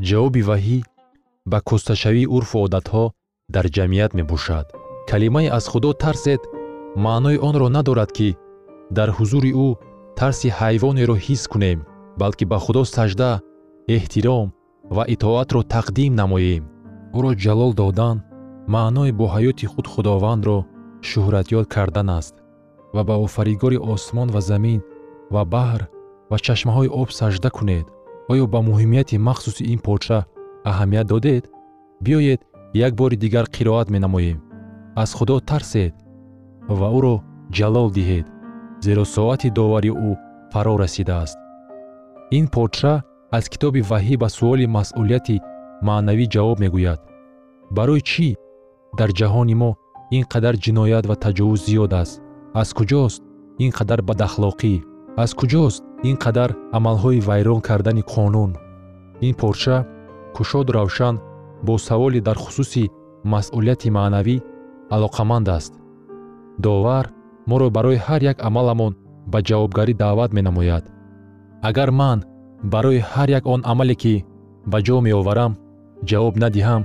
ҷавоби 0.08 0.42
ваҳӣ 0.50 0.78
ба 1.52 1.60
косташавии 1.70 2.32
урфу 2.36 2.58
одатҳо 2.66 3.04
дар 3.54 3.66
ҷамъият 3.76 4.12
мебошад 4.20 4.68
калимаи 5.10 5.48
аз 5.58 5.66
худо 5.68 5.94
тарсед 5.94 6.42
маънои 7.06 7.38
онро 7.48 7.68
надорад 7.76 8.12
ки 8.18 8.30
дар 8.98 9.10
ҳузури 9.18 9.52
ӯ 9.66 9.68
тарси 10.20 10.50
ҳайвонеро 10.60 11.16
ҳис 11.26 11.44
кунем 11.52 11.80
балки 12.22 12.46
ба 12.52 12.58
худо 12.66 12.82
сажда 12.96 13.32
эҳтиром 13.96 14.48
ва 14.96 15.04
итоатро 15.14 15.62
тақдим 15.76 16.12
намоем. 16.22 16.64
Ӯро 17.18 17.32
ҷалол 17.44 17.72
додан 17.82 18.18
маънои 18.76 19.12
бо 19.20 19.26
ҳаёти 19.36 19.66
худ 19.72 19.86
худовандро 19.94 20.58
шӯҳратёд 21.10 21.66
кардан 21.76 22.10
аст 22.20 22.36
ва 22.96 23.02
ба 23.10 23.16
офаридгори 23.26 23.78
осмон 23.94 24.28
ва 24.36 24.42
замин 24.50 24.80
ва 25.34 25.42
баҳр 25.54 25.82
ва 26.32 26.38
чашмаҳои 26.46 26.94
об 27.02 27.10
сажда 27.20 27.50
кунед. 27.58 27.86
Оё 28.32 28.46
ба 28.54 28.60
муҳимияти 28.70 29.22
махсуси 29.28 29.64
ин 29.74 29.80
подша 29.88 30.20
аҳамият 30.72 31.08
додед? 31.14 31.44
Биёед 32.04 32.42
як 32.88 32.92
бори 33.00 33.16
дигар 33.24 33.46
қироат 33.56 33.88
менамоем 33.96 34.40
аз 35.02 35.10
худо 35.18 35.38
тарсед 35.50 35.94
ва 36.80 36.88
ӯро 36.98 37.16
ҷалол 37.58 37.90
диҳед 37.98 38.26
зеро 38.86 39.04
соати 39.16 39.50
довари 39.58 39.92
ӯ 40.08 40.12
фаро 40.52 40.74
расидааст. 40.84 41.38
Ин 42.38 42.46
подша 42.56 42.94
аз 43.38 43.46
китоби 43.52 43.82
ваҳӣ 43.92 44.16
ба 44.22 44.28
суоли 44.38 44.66
масъулияти 44.78 45.38
маънавӣ 45.88 46.26
ҷавоб 46.34 46.58
мегӯяд. 46.64 47.00
Барои 47.78 48.02
чӣ? 48.10 48.28
Дар 49.00 49.10
ҷаҳони 49.20 49.56
мо 49.62 49.72
ин 50.18 50.24
қадар 50.34 50.56
ҷиноят 50.64 51.06
ва 51.10 51.16
таҷовуз 51.24 51.60
зиёд 51.68 51.92
аст. 52.02 52.14
Аз 52.62 52.70
куҷост 52.78 53.22
ин 53.64 53.72
қадар 53.78 54.00
бадахлоқӣ? 54.10 54.74
Аз 55.24 55.32
куҷост 55.40 55.82
ин 56.10 56.16
қадар 56.24 56.50
амалҳои 56.78 57.26
вайрон 57.28 57.60
кардани 57.68 58.04
қонун? 58.14 58.52
Ин 59.28 59.34
подша 59.42 59.78
кушод 60.36 60.68
равшан 60.78 61.16
бо 61.66 61.74
саволе 61.88 62.20
дар 62.28 62.38
хусуси 62.44 62.84
масъулияти 63.34 63.90
маънавӣ 63.98 64.38
алоқаманд 64.96 65.48
аст. 65.58 65.74
Довар 66.66 67.06
моро 67.50 67.68
барои 67.78 68.00
ҳар 68.08 68.22
як 68.32 68.38
амаламон 68.48 68.94
ба 69.32 69.40
ҷавобгарӣ 69.48 69.94
даъват 70.02 70.32
менамояд. 70.38 70.84
Агар 71.70 71.90
ман 72.02 72.20
барои 72.74 73.00
ҳар 73.12 73.30
як 73.38 73.44
он 73.54 73.62
амале 73.72 73.96
ки 74.04 74.16
ба 74.72 74.78
ҷо 74.88 74.96
меоварам 75.06 75.54
ҷавоб 76.10 76.36
надиҳам 76.44 76.84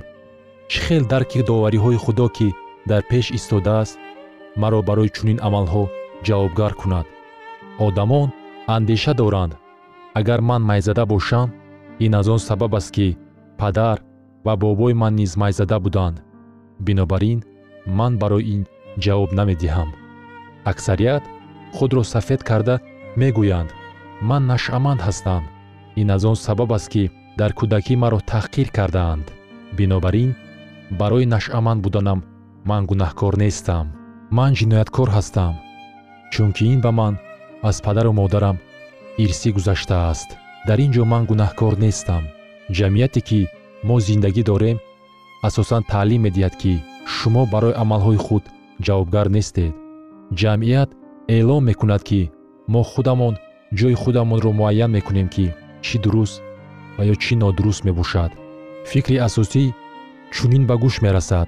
чӣ 0.69 0.79
хел 0.85 1.03
дарки 1.11 1.39
довариҳои 1.49 2.01
худо 2.03 2.27
ки 2.37 2.47
дар 2.89 3.01
пеш 3.09 3.25
истодааст 3.37 3.95
маро 4.61 4.79
барои 4.89 5.13
чунин 5.15 5.39
амалҳо 5.47 5.83
ҷавобгар 6.25 6.73
кунад? 6.81 7.05
Одамон 7.87 8.29
андеша 8.75 9.13
доранд. 9.21 9.53
Агар 10.19 10.39
ман 10.49 10.61
майзада 10.69 11.05
бошам 11.13 11.47
ин 12.05 12.11
аз 12.19 12.27
он 12.33 12.39
сабаб 12.47 12.73
аст 12.79 12.91
ки 12.95 13.17
падар 13.59 13.97
ва 14.45 14.53
бобои 14.61 14.93
ман 15.01 15.13
низ 15.15 15.31
майзада 15.41 15.77
буданд. 15.79 16.17
Бинобар 16.85 17.23
ин 17.31 17.39
ман 17.97 18.13
барои 18.21 18.45
ин 18.55 18.61
ҷавоб 19.03 19.31
намедиҳам. 19.39 19.89
Аксарият 20.71 21.23
худро 21.75 22.03
сафед 22.13 22.41
карда 22.49 22.75
мегӯянд. 23.19 23.69
Ман 24.29 24.43
нашъаманд 24.51 25.01
ҳастам. 25.07 25.43
Ин 26.01 26.07
аз 26.15 26.23
он 26.31 26.35
сабаб 26.45 26.71
аст 26.77 26.89
ки 26.93 27.03
дар 27.39 27.51
кӯдакӣ 27.59 27.95
маро 28.03 28.19
таҳқир 28.31 28.67
кардаанд. 28.77 29.25
Бинобар 29.77 30.15
ин 30.23 30.31
барои 30.99 31.25
нашъаманд 31.35 31.81
буданам 31.85 32.19
ман 32.69 32.83
гунаҳкор 32.89 33.33
нестам. 33.43 33.85
Ман 34.37 34.51
ҷинояткор 34.59 35.09
ҳастам. 35.17 35.53
Чунки 36.33 36.63
ин 36.73 36.79
ба 36.85 36.91
ман 36.99 37.13
аз 37.69 37.77
падару 37.85 38.11
модарам 38.19 38.57
ирсӣ 39.23 39.49
гузаштааст 39.57 40.29
дар 40.67 40.77
ин 40.85 40.91
ҷо 40.95 41.03
ман 41.11 41.23
гунаҳкор 41.29 41.73
нестам. 41.85 42.23
Ҷамъияте 42.77 43.21
ки 43.27 43.39
мо 43.87 43.95
зиндагӣ 44.07 44.43
дорем 44.51 44.77
асосан 45.47 45.83
таълим 45.91 46.21
медиҳад 46.25 46.55
ки 46.61 46.73
шумо 47.15 47.43
барои 47.53 47.77
амалҳои 47.83 48.19
худ 48.25 48.43
ҷавобгар 48.85 49.27
нестед. 49.35 49.73
Ҷамъият 50.39 50.89
эълон 51.35 51.61
мекунад 51.69 52.01
ки 52.09 52.21
мо 52.73 52.81
худамон 52.91 53.35
ҷои 53.77 53.95
худамонро 54.01 54.51
муайян 54.59 54.91
мекунем 54.97 55.27
ки 55.35 55.45
чӣ 55.85 55.95
дуруст 56.03 56.35
ва 56.95 57.03
ё 57.11 57.15
чӣ 57.23 57.33
нодуруст 57.41 57.81
мебошад. 57.87 58.31
Фикри 58.89 59.17
асосӣ 59.27 59.63
чунин 60.33 60.63
ба 60.69 60.75
гӯш 60.83 60.95
мерасад. 61.05 61.47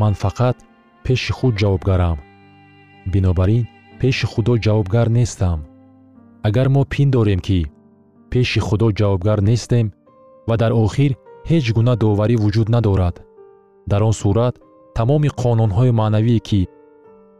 Ман 0.00 0.14
фақат 0.22 0.56
пеши 1.04 1.32
худ 1.38 1.54
ҷавобгарам. 1.60 2.18
Бинобар 3.12 3.50
ин 3.58 3.64
пеши 4.00 4.26
худо 4.32 4.52
ҷавобгар 4.64 5.08
нестам. 5.18 5.58
Агар 6.46 6.68
мо 6.74 6.82
пиндорем 6.92 7.40
ки 7.46 7.58
пеши 8.30 8.60
худо 8.66 8.88
ҷавобгар 8.98 9.38
нестем 9.50 9.86
ва 10.48 10.54
дар 10.62 10.72
охир 10.84 11.12
ҳеҷ 11.50 11.66
гуна 11.76 11.94
доварӣ 12.02 12.36
вуҷуд 12.42 12.68
надорад. 12.74 13.16
Дар 13.90 14.02
он 14.08 14.14
сурат 14.22 14.54
тамоми 14.98 15.30
қонунҳои 15.42 15.96
маънавие 16.00 16.40
ки 16.48 16.60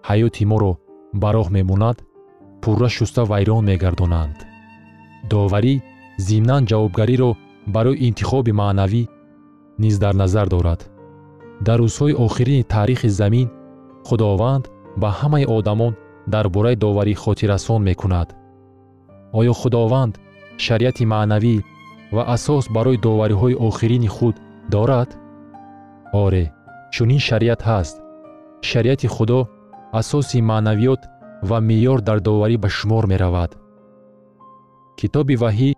ҳаёти 0.09 0.45
моро 0.51 0.73
ба 1.21 1.29
роҳ 1.37 1.49
мемонад 1.57 1.97
пурра 2.62 2.88
шуста 2.97 3.23
вайрон 3.31 3.62
мегардонанд. 3.71 4.37
Доварӣ 5.31 5.75
зимнан 6.27 6.62
ҷавобгариро 6.71 7.31
барои 7.75 8.03
интихоби 8.09 8.53
маънавӣ 8.61 9.03
низ 9.83 9.95
дар 10.03 10.15
назар 10.23 10.47
дорад. 10.55 10.81
Дар 11.67 11.79
рӯзҳои 11.85 12.19
охирини 12.25 12.69
таърихи 12.73 13.09
замин 13.21 13.49
худованд 14.09 14.65
ба 15.01 15.09
ҳамаи 15.19 15.51
одамон 15.57 15.93
дар 16.35 16.47
бораи 16.55 16.77
доварӣ 16.85 17.15
хотиррасон 17.23 17.81
мекунад. 17.88 18.29
Оё 19.38 19.53
худованд 19.61 20.15
шариати 20.65 21.05
маънавӣ 21.12 21.57
ва 22.14 22.22
асос 22.35 22.64
барои 22.77 23.03
довариҳои 23.07 23.61
охирини 23.68 24.11
худ 24.16 24.37
дорад? 24.75 25.11
Оре 26.25 26.44
чунин 26.94 27.20
шариат 27.29 27.61
ҳаст. 27.68 27.96
Шариати 28.70 29.09
худо 29.14 29.40
асоси 30.01 30.38
маънавиёт 30.51 31.03
ва 31.48 31.59
меъёр 31.68 31.98
дар 32.09 32.18
доварӣ 32.27 32.57
ба 32.62 32.68
шумор 32.77 33.05
меравад. 33.12 33.51
Китоби 34.98 35.35
ваҳӣ 35.42 35.70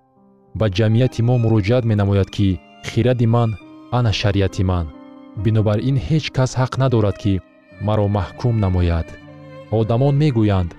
ба 0.58 0.66
ҷамъияти 0.76 1.20
мо 1.28 1.34
муроҷиат 1.44 1.84
менамояд 1.90 2.28
ки 2.36 2.48
хиради 2.88 3.26
ман 3.34 3.50
ана 3.98 4.12
шариати 4.20 4.62
ман. 4.70 4.86
Бинобар 5.44 5.78
ин 5.90 5.96
ҳеҷ 6.06 6.24
кас 6.36 6.50
ҳақ 6.60 6.72
надорад 6.82 7.16
ки 7.22 7.34
маро 7.86 8.06
маҳкум 8.16 8.54
намояд. 8.64 9.08
Одамон 9.78 10.14
мегӯянд 10.22 10.70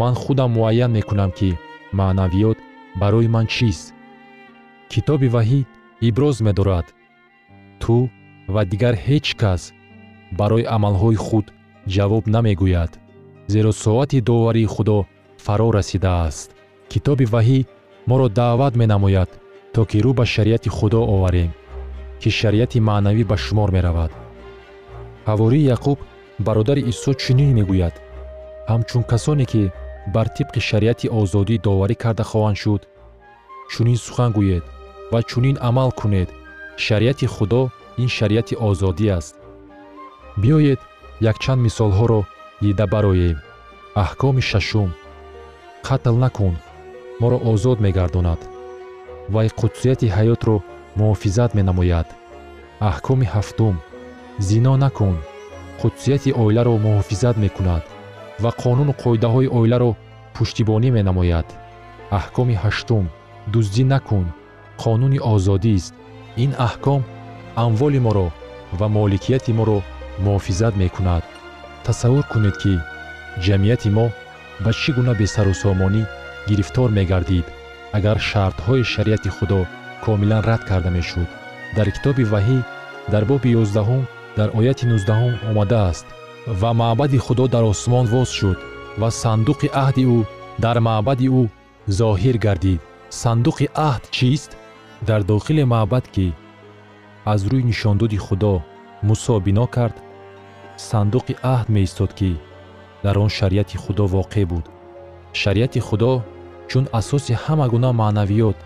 ман 0.00 0.14
худам 0.22 0.50
муайян 0.56 0.90
мекунам 0.98 1.30
ки 1.38 1.50
маънавиёт 1.98 2.58
барои 3.00 3.28
ман 3.34 3.46
чист 3.54 3.86
китоби 4.92 5.28
ваҳӣ 5.36 5.60
иброз 6.08 6.36
медорад. 6.46 6.86
Ту 7.82 7.96
ва 8.54 8.62
дигар 8.72 8.94
ҳеҷ 9.06 9.26
кас 9.40 9.62
барои 10.38 10.68
амалҳои 10.76 11.18
худ 11.26 11.46
ҷавоб 11.94 12.24
намегӯяд 12.34 12.92
зеро 13.52 13.72
соати 13.84 14.18
доварии 14.30 14.72
худо 14.74 14.98
фаро 15.44 15.68
расидааст. 15.78 16.48
Китоби 16.92 17.26
ваҳӣ 17.34 17.58
моро 18.08 18.26
даъват 18.38 18.74
менамояд 18.82 19.30
то 19.74 19.80
ки 19.90 19.98
рӯ 20.04 20.12
ба 20.18 20.24
шариати 20.34 20.70
худо 20.76 21.00
оварем 21.14 21.50
ки 22.20 22.30
шариати 22.38 22.78
маънавӣ 22.88 23.22
ба 23.30 23.36
шумор 23.44 23.70
меравад. 23.76 24.12
Ҳавории 25.28 25.68
яқуб 25.76 25.98
бародари 26.46 26.82
исо 26.92 27.12
чунин 27.22 27.50
мегӯяд. 27.58 27.94
Ҳамчун 28.70 29.02
касоне 29.12 29.44
ки 29.52 29.62
бар 30.14 30.26
тибқи 30.36 30.60
шариати 30.68 31.06
озодӣ 31.20 31.56
доварӣ 31.66 31.94
карда 32.02 32.24
хоҳанд 32.30 32.58
шуд 32.62 32.82
чунин 33.72 33.98
сухан 34.04 34.30
гӯед 34.38 34.64
ва 35.12 35.22
чунин 35.22 35.56
амал 35.60 35.90
кунед. 35.92 36.30
Шариати 36.76 37.26
худо 37.26 37.70
ин 38.02 38.08
шариати 38.08 38.54
озодӣ 38.68 39.08
аст. 39.18 39.34
Биёед 40.40 40.80
якчанд 41.30 41.60
мисолҳоро 41.66 42.20
дида 42.62 42.86
бароем. 42.94 43.38
Аҳкоми 44.02 44.42
шашум. 44.50 44.90
Қатл 45.86 46.16
накун. 46.24 46.54
Моро 47.20 47.38
озод 47.50 47.78
мегардонад. 47.84 48.40
Вай 49.34 49.48
қудсияти 49.60 50.06
ҳаётро 50.16 50.56
муҳофизат 50.98 51.50
менамояд. 51.58 52.08
Аҳкоми 52.90 53.26
ҳафтум. 53.34 53.74
Зино 54.48 54.72
накун. 54.84 55.16
Қудсияти 55.80 56.30
оиларо 56.42 56.74
муҳофизат 56.86 57.36
мекунад 57.44 57.84
ва 58.42 58.50
қонуну 58.62 58.92
қоидаҳои 59.02 59.52
оиларо 59.58 59.90
пуштибонӣ 60.34 60.88
менамояд. 60.98 61.48
Аҳкоми 62.18 62.54
ҳаштум. 62.62 63.04
Дуздӣ 63.52 63.84
накун 63.94 64.26
қонуни 64.82 65.18
озодист 65.32 65.92
ин 66.44 66.50
аҳком 66.66 67.02
амволи 67.64 68.00
моро 68.06 68.28
ва 68.78 68.86
моликияти 68.96 69.52
моро 69.58 69.78
муҳофизат 70.24 70.74
мекунад 70.82 71.24
тасаввур 71.84 72.24
кунед 72.32 72.56
ки 72.62 72.74
ҷамъияти 73.44 73.90
мо 73.96 74.06
ба 74.64 74.70
чӣ 74.80 74.90
гуна 74.96 75.12
бесарусомонӣ 75.20 76.02
гирифтор 76.48 76.88
мегардид 76.98 77.46
агар 77.96 78.18
шартҳои 78.28 78.88
шариати 78.92 79.30
худо 79.36 79.60
комилан 80.04 80.42
рад 80.48 80.62
карда 80.68 80.90
мешуд 80.96 81.28
дар 81.76 81.88
китоби 81.94 82.24
ваҳӣ 82.32 82.58
дар 83.12 83.24
боби 83.30 83.56
ёздаҳум 83.62 84.02
дар 84.38 84.48
ояти 84.58 84.84
нуздаҳум 84.92 85.34
омадааст 85.50 86.06
ва 86.60 86.70
маъбади 86.80 87.18
худо 87.26 87.44
дар 87.54 87.64
осмон 87.72 88.06
воз 88.14 88.30
шуд 88.38 88.58
ва 89.00 89.08
сандуқи 89.22 89.68
аҳди 89.84 90.04
ӯ 90.16 90.18
дар 90.64 90.76
маъбади 90.88 91.28
ӯ 91.40 91.42
зоҳир 91.98 92.36
гардид 92.46 92.80
сандуқи 93.22 93.66
аҳд 93.88 94.04
чист 94.16 94.50
дар 95.06 95.22
дохили 95.22 95.64
маъбад 95.64 96.08
ки 96.14 96.32
аз 97.24 97.40
рӯи 97.50 97.64
нишондоди 97.64 98.16
худо 98.16 98.54
мусо 99.02 99.40
бино 99.40 99.66
кард 99.66 99.96
сандуқи 100.88 101.34
аҳд 101.54 101.68
меистод 101.74 102.12
ки 102.18 102.30
дар 103.04 103.18
он 103.18 103.28
шариати 103.28 103.76
худо 103.76 104.04
воқеъ 104.06 104.46
буд. 104.46 104.64
Шариати 105.32 105.80
худо 105.80 106.12
чун 106.68 106.84
асоси 106.92 107.34
ҳама 107.44 107.66
гуна 107.72 107.90
маънавиёт 108.00 108.58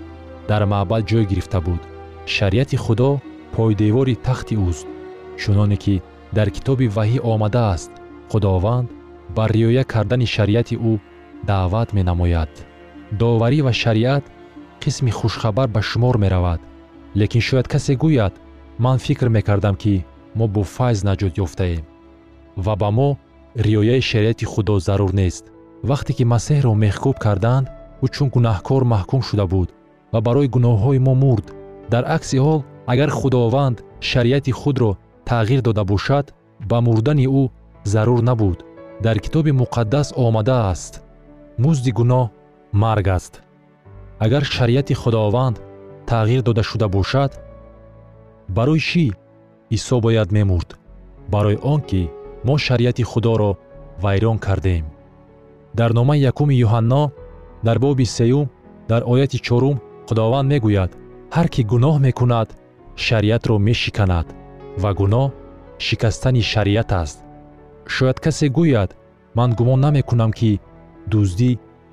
дар 0.49 0.63
маъбад 0.73 1.03
ҷой 1.11 1.25
гирифта 1.31 1.61
буд. 1.61 1.81
Шариати 2.27 2.77
худо 2.85 3.11
пойдевори 3.55 4.15
тахти 4.27 4.55
ӯст 4.69 4.87
чуноне 5.41 5.77
ки 5.85 5.95
дар 6.37 6.49
китоби 6.57 6.87
ваҳӣ 6.97 7.19
омадааст 7.33 7.93
худованд 8.31 8.89
ба 9.37 9.45
риоя 9.55 9.85
кардани 9.93 10.27
шариати 10.35 10.77
ӯ 10.91 10.93
даъват 11.49 11.89
менамояд. 11.97 12.53
Доварӣ 13.21 13.61
ва 13.67 13.73
шариат 13.83 14.25
қисми 14.83 15.11
хушхабар 15.11 15.69
ба 15.69 15.81
шумор 15.83 16.17
меравад. 16.19 16.61
Лекин 17.15 17.41
шояд 17.41 17.69
касе 17.69 17.95
гӯяд 18.03 18.35
ман 18.79 18.99
фикр 18.99 19.29
мекардам 19.29 19.77
ки 19.83 20.05
мо 20.35 20.47
бо 20.55 20.63
файз 20.75 20.99
наҷот 21.09 21.35
ёфтаем 21.45 21.85
ва 22.57 22.75
ба 22.77 22.91
мо 22.91 23.19
риояи 23.67 24.01
шариати 24.01 24.45
худо 24.45 24.79
зарур 24.79 25.13
нест. 25.21 25.45
Вақте 25.91 26.13
ки 26.17 26.25
масеҳро 26.33 26.73
меҳкӯб 26.85 27.17
карданд 27.25 27.67
ӯ 28.05 28.07
чун 28.15 28.29
гунаҳкор 28.35 28.83
маҳкум 28.95 29.23
шуда 29.29 29.47
буд 29.53 29.69
ва 30.13 30.21
барои 30.27 30.53
гуноҳҳои 30.55 30.99
мо 31.07 31.15
мурд. 31.23 31.47
Дар 31.93 32.05
акси 32.17 32.39
ҳол 32.45 32.61
агар 32.93 33.11
худованд 33.19 33.77
шариати 34.11 34.53
худро 34.61 34.91
тағйир 35.29 35.61
дода 35.67 35.85
бошад 35.93 36.27
ба 36.71 36.79
мурдани 36.87 37.27
ӯ 37.41 37.45
зарур 37.93 38.21
набуд. 38.29 38.59
Дар 39.05 39.17
китоби 39.25 39.53
муқаддас 39.63 40.09
омадааст. 40.25 40.93
Музди 41.63 41.91
гуноҳ 41.99 42.25
марг 42.83 43.07
аст 43.19 43.35
агар 44.23 44.45
шариати 44.47 44.95
худованд 44.95 45.57
тағйир 46.07 46.43
дода 46.47 46.63
шуда 46.63 46.87
бошад 46.89 47.33
барои 48.49 48.79
чӣ 48.79 49.05
исо 49.71 50.01
бояд 50.01 50.31
мемурд? 50.31 50.79
Барои 51.29 51.59
он 51.73 51.81
ки 51.81 52.11
мо 52.45 52.57
шариати 52.59 53.03
худоро 53.03 53.59
вайрон 54.03 54.39
кардем. 54.39 54.85
Дар 55.75 55.91
номаи 55.93 56.21
якуми 56.31 56.55
юҳанно 56.55 57.03
дар 57.67 57.79
боби 57.79 58.05
сеюм 58.05 58.47
дар 58.89 59.03
ояти 59.13 59.39
чорум 59.47 59.77
худованд 60.09 60.49
мегӯяд 60.53 60.91
ҳар 61.35 61.49
кӣ 61.55 61.63
гуноҳ 61.73 61.97
мекунад 62.07 62.49
шариатро 63.05 63.57
мешиканад 63.59 64.27
ва 64.83 64.91
гуноҳ 65.01 65.29
шикастани 65.87 66.43
шариат 66.53 66.91
аст. 67.03 67.19
Шояд 67.95 68.19
касе 68.25 68.47
гӯяд 68.59 68.91
ман 69.39 69.51
гумон 69.59 69.81
намекунам 69.87 70.31
ки 70.39 70.61
дуздӣ 71.11 71.51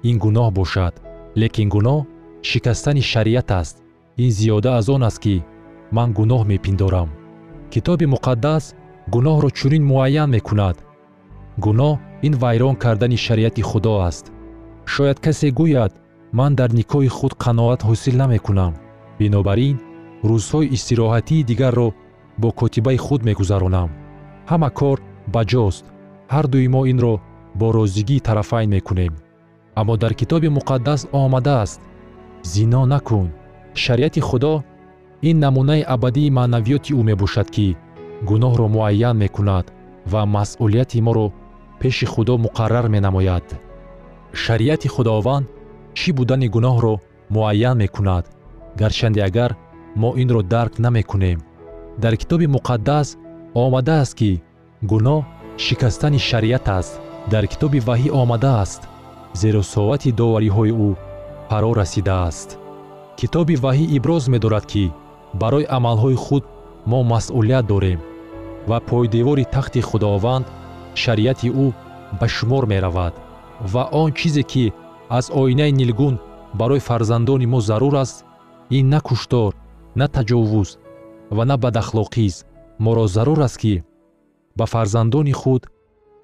ин 0.10 0.15
гуноҳ 0.24 0.50
бошад 0.60 0.94
лекин 1.42 1.70
гуноҳ 1.76 2.00
шикастани 2.41 3.02
шариат 3.02 3.52
аст. 3.52 3.75
Ин 4.17 4.32
зиёда 4.32 4.78
аз 4.78 4.89
он 4.89 5.04
аст 5.04 5.19
ки 5.19 5.43
ман 5.91 6.13
гуноҳ 6.13 6.45
мепиндорам. 6.45 7.10
Китоби 7.71 8.06
муқаддас 8.06 8.63
гуноҳро 9.13 9.49
чунин 9.58 9.84
муайян 9.91 10.30
мекунад. 10.30 10.78
Гуноҳ 11.58 11.99
ин 12.28 12.34
вайрон 12.41 12.75
кардани 12.75 13.17
шариати 13.17 13.62
худо 13.62 13.93
аст. 14.10 14.25
Шояд 14.86 15.19
касе 15.19 15.49
гӯяд 15.60 15.93
ман 16.38 16.56
дар 16.56 16.69
никоҳи 16.80 17.10
худ 17.17 17.34
қаноат 17.43 17.82
ҳосил 17.88 18.15
намекунам. 18.21 18.73
Бинобар 19.19 19.58
ин 19.69 19.78
рӯзҳои 20.30 20.71
истироҳатии 20.75 21.43
дигарро 21.49 21.89
бо 22.41 22.49
котибаи 22.60 22.97
худ 23.06 23.21
мегузаронам. 23.30 23.89
Ҳама 24.49 24.69
кор 24.80 24.97
ба 25.34 25.41
ҷост. 25.52 25.86
Ҳардуи 26.34 26.67
мо 26.75 26.82
инро 26.91 27.15
бо 27.60 27.67
розигии 27.78 28.23
тарафайн 28.28 28.69
мекунем. 28.75 29.13
Аммо 29.80 29.93
дар 29.97 30.13
китоби 30.19 30.49
муқаддас 30.58 31.02
омадааст 31.12 31.80
зино 32.43 32.86
накун. 32.86 33.32
Шариати 33.73 34.19
худо 34.19 34.63
ин 35.21 35.39
намунаи 35.39 35.82
абадии 35.82 36.30
маънавиёти 36.38 36.91
ӯ 36.99 37.02
мебошад 37.10 37.49
ки 37.56 37.78
гуноҳро 38.30 38.67
муайян 38.75 39.17
мекунад 39.17 39.65
ва 40.12 40.21
масъулияти 40.25 40.99
моро 41.02 41.28
пеши 41.80 42.06
худо 42.06 42.38
муқаррар 42.45 42.88
менамояд. 42.95 43.45
Шариати 44.34 44.88
худованд 44.88 45.47
чӣ 45.97 46.10
будани 46.17 46.47
гуноҳро 46.56 46.93
муайян 47.30 47.78
мекунад? 47.78 48.25
Гарчанде 48.80 49.21
агар 49.30 49.52
мо 50.02 50.10
инро 50.21 50.41
дарк 50.54 50.73
намекунем. 50.80 51.39
Дар 51.97 52.13
китоби 52.21 52.47
муқаддас 52.56 53.08
омадааст 53.54 54.13
ки 54.19 54.41
гуноҳ 54.91 55.21
шикастани 55.58 56.19
шариат 56.30 56.67
аст. 56.80 56.93
Дар 57.32 57.43
китоби 57.52 57.80
ваҳӣ 57.88 58.10
омадааст 58.21 58.82
зеро 59.41 59.62
соати 59.73 60.12
довариҳои 60.19 60.73
ӯ 60.88 60.89
фаро 61.50 61.72
расидааст. 61.74 62.50
Китоби 63.20 63.56
ваҳӣ 63.64 63.86
иброз 63.98 64.24
медорад 64.34 64.66
ки 64.72 64.84
барои 65.42 65.70
амалҳои 65.78 66.18
худ 66.26 66.44
мо 66.92 67.00
масъулият 67.12 67.66
дорем 67.72 68.00
ва 68.70 68.78
пойдевори 68.90 69.46
тахти 69.56 69.82
худованд 69.90 70.46
шариати 71.02 71.50
ӯ 71.66 71.68
ба 72.20 72.28
шумор 72.36 72.64
меравад 72.72 73.14
ва 73.74 73.84
он 74.02 74.10
чизе 74.20 74.44
ки 74.52 74.66
аз 75.18 75.26
оинаи 75.42 75.72
нилгун 75.80 76.16
барои 76.60 76.86
фарзандони 76.88 77.46
мо 77.54 77.60
зарур 77.70 77.96
аст 78.04 78.18
ин 78.78 78.86
на 78.94 79.00
куштор 79.08 79.52
на 80.00 80.08
таҷовуз 80.16 80.70
ва 81.36 81.44
на 81.50 81.56
бадахлоқист 81.64 82.46
моро 82.84 83.06
зарур 83.16 83.40
аст 83.48 83.58
ки 83.62 83.84
ба 84.58 84.66
фарзандони 84.74 85.34
худ 85.42 85.64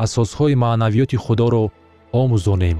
асосҳои 0.06 0.60
маънавиёти 0.64 1.18
худоро 1.26 1.64
омӯзонем 2.22 2.80